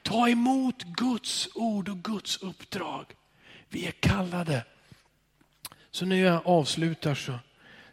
Ta 0.01 0.29
emot 0.29 0.83
Guds 0.83 1.49
ord 1.55 1.89
och 1.89 1.97
Guds 2.03 2.37
uppdrag. 2.37 3.05
Vi 3.69 3.87
är 3.87 3.91
kallade. 3.91 4.63
Så 5.91 6.05
när 6.05 6.23
jag 6.23 6.41
avslutar 6.45 7.15
så, 7.15 7.33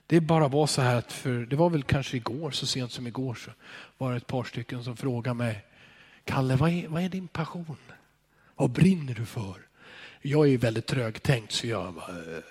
det 0.07 0.17
är 0.17 0.21
bara 0.21 0.49
var 0.49 0.67
så 0.67 0.83
här 0.83 0.97
att 0.97 1.13
för, 1.13 1.47
det 1.47 1.57
var 1.57 1.71
väl 1.71 1.83
kanske 1.83 2.17
igår, 2.17 2.51
så 2.51 2.67
sent 2.67 2.93
som 2.93 3.07
igår 3.07 3.35
så 3.35 3.51
var 3.99 4.11
det 4.11 4.17
ett 4.17 4.27
par 4.27 4.45
stycken 4.45 4.85
som 4.85 4.97
frågade 4.97 5.35
mig 5.35 5.65
Kalle, 6.25 6.57
vad 6.57 6.71
är, 6.71 6.89
vad 6.89 7.03
är 7.03 7.09
din 7.09 7.29
passion? 7.29 7.77
Vad 8.55 8.71
brinner 8.71 9.15
du 9.15 9.27
för? 9.27 9.57
Jag 10.23 10.49
är 10.49 10.59
väldigt 10.59 10.87
trögtänkt 10.87 11.53
så 11.53 11.67
jag 11.67 11.95
bara, 11.95 12.37
äh. 12.37 12.43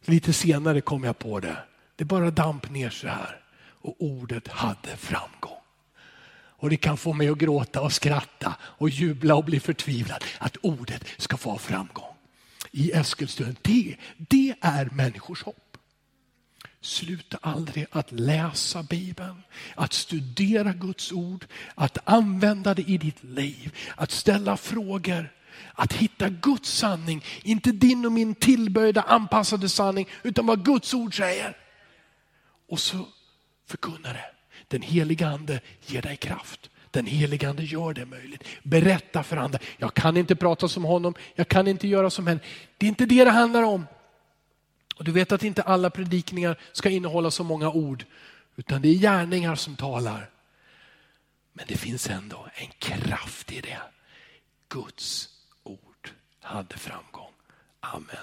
Lite 0.00 0.32
senare 0.32 0.80
kom 0.80 1.04
jag 1.04 1.18
på 1.18 1.40
det. 1.40 1.56
Det 1.96 2.04
bara 2.04 2.30
damp 2.30 2.70
ner 2.70 2.90
så 2.90 3.08
här 3.08 3.40
och 3.80 3.94
ordet 3.98 4.48
hade 4.48 4.96
framgång. 4.96 5.58
Och 6.60 6.70
det 6.70 6.76
kan 6.76 6.96
få 6.96 7.12
mig 7.12 7.28
att 7.28 7.38
gråta 7.38 7.80
och 7.80 7.92
skratta 7.92 8.56
och 8.60 8.90
jubla 8.90 9.34
och 9.34 9.44
bli 9.44 9.60
förtvivlad 9.60 10.24
att 10.38 10.56
ordet 10.56 11.04
ska 11.16 11.36
få 11.36 11.58
framgång. 11.58 12.14
I 12.70 12.92
Eskilstuna, 12.92 13.54
det, 13.62 13.96
det 14.16 14.54
är 14.60 14.88
människors 14.92 15.42
hopp. 15.42 15.67
Sluta 16.80 17.38
aldrig 17.40 17.86
att 17.90 18.12
läsa 18.12 18.82
Bibeln, 18.82 19.42
att 19.74 19.92
studera 19.92 20.72
Guds 20.72 21.12
ord, 21.12 21.46
att 21.74 21.98
använda 22.04 22.74
det 22.74 22.82
i 22.82 22.98
ditt 22.98 23.24
liv, 23.24 23.76
att 23.96 24.10
ställa 24.10 24.56
frågor, 24.56 25.32
att 25.72 25.92
hitta 25.92 26.28
Guds 26.28 26.70
sanning, 26.70 27.24
inte 27.42 27.72
din 27.72 28.06
och 28.06 28.12
min 28.12 28.34
tillböjda 28.34 29.02
anpassade 29.02 29.68
sanning, 29.68 30.08
utan 30.22 30.46
vad 30.46 30.64
Guds 30.64 30.94
ord 30.94 31.16
säger. 31.16 31.56
Och 32.68 32.80
så 32.80 33.08
förkunna 33.66 34.12
det. 34.12 34.30
Den 34.68 34.82
heliga 34.82 35.28
ande 35.28 35.60
ger 35.86 36.02
dig 36.02 36.16
kraft. 36.16 36.70
Den 36.90 37.06
helige 37.06 37.48
ande 37.48 37.64
gör 37.64 37.94
det 37.94 38.06
möjligt. 38.06 38.44
Berätta 38.62 39.22
för 39.22 39.36
andra. 39.36 39.58
Jag 39.76 39.94
kan 39.94 40.16
inte 40.16 40.36
prata 40.36 40.68
som 40.68 40.84
honom, 40.84 41.14
jag 41.34 41.48
kan 41.48 41.68
inte 41.68 41.88
göra 41.88 42.10
som 42.10 42.26
henne. 42.26 42.40
Det 42.78 42.86
är 42.86 42.88
inte 42.88 43.06
det 43.06 43.24
det 43.24 43.30
handlar 43.30 43.62
om. 43.62 43.86
Och 44.98 45.04
du 45.04 45.12
vet 45.12 45.32
att 45.32 45.42
inte 45.42 45.62
alla 45.62 45.90
predikningar 45.90 46.58
ska 46.72 46.90
innehålla 46.90 47.30
så 47.30 47.44
många 47.44 47.70
ord, 47.70 48.04
utan 48.56 48.82
det 48.82 48.88
är 48.88 48.94
gärningar 48.94 49.54
som 49.54 49.76
talar. 49.76 50.30
Men 51.52 51.64
det 51.68 51.76
finns 51.76 52.10
ändå 52.10 52.48
en 52.54 52.68
kraft 52.78 53.52
i 53.52 53.60
det. 53.60 53.78
Guds 54.68 55.28
ord 55.62 56.10
hade 56.40 56.76
framgång. 56.76 57.32
Amen. 57.80 58.16